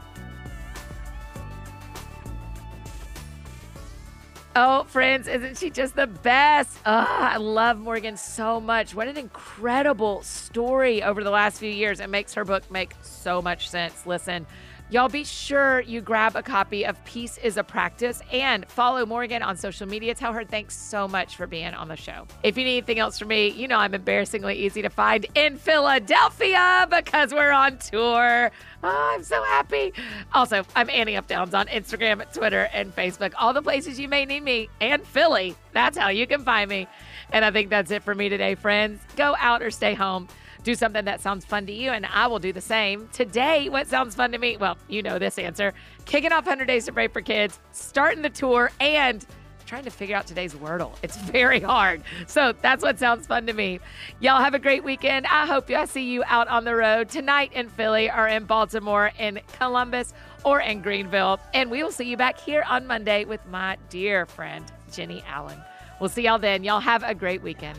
[4.57, 6.77] Oh, friends, isn't she just the best?
[6.85, 8.97] Oh, I love Morgan so much.
[8.97, 12.01] What an incredible story over the last few years.
[12.01, 14.07] It makes her book make so much sense.
[14.07, 14.47] Listen,
[14.91, 19.41] y'all be sure you grab a copy of Peace is a Practice and follow Morgan
[19.41, 20.14] on social media.
[20.14, 22.26] Tell her thanks so much for being on the show.
[22.43, 25.57] If you need anything else from me, you know I'm embarrassingly easy to find in
[25.57, 28.51] Philadelphia because we're on tour.
[28.82, 29.93] Oh, I'm so happy.
[30.32, 31.28] Also, I'm Annie F.
[31.28, 33.32] Downs on Instagram, Twitter, and Facebook.
[33.38, 35.55] All the places you may need me and Philly.
[35.72, 36.88] That's how you can find me.
[37.32, 39.01] And I think that's it for me today, friends.
[39.16, 40.26] Go out or stay home.
[40.62, 43.08] Do something that sounds fun to you, and I will do the same.
[43.12, 44.56] Today, what sounds fun to me?
[44.58, 45.72] Well, you know this answer.
[46.04, 49.24] Kicking off 100 Days to Pray for Kids, starting the tour, and
[49.70, 50.92] trying to figure out today's Wordle.
[51.02, 52.02] It's very hard.
[52.26, 53.78] So that's what sounds fun to me.
[54.18, 55.26] Y'all have a great weekend.
[55.26, 59.12] I hope I see you out on the road tonight in Philly or in Baltimore,
[59.18, 60.12] in Columbus,
[60.44, 61.38] or in Greenville.
[61.54, 65.58] And we will see you back here on Monday with my dear friend, Jennie Allen.
[66.00, 66.64] We'll see y'all then.
[66.64, 67.78] Y'all have a great weekend.